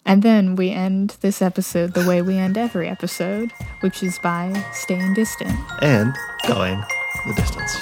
And 0.06 0.24
then 0.24 0.56
we 0.56 0.72
end 0.72 1.18
this 1.22 1.42
episode 1.42 1.94
the 1.94 2.06
way 2.08 2.22
we 2.22 2.36
end 2.38 2.58
every 2.58 2.88
episode, 2.90 3.52
which 3.82 4.02
is 4.02 4.18
by 4.20 4.66
staying 4.74 5.14
distant. 5.14 5.58
And 5.82 6.14
going 6.48 6.84
the 7.28 7.34
distance. 7.36 7.78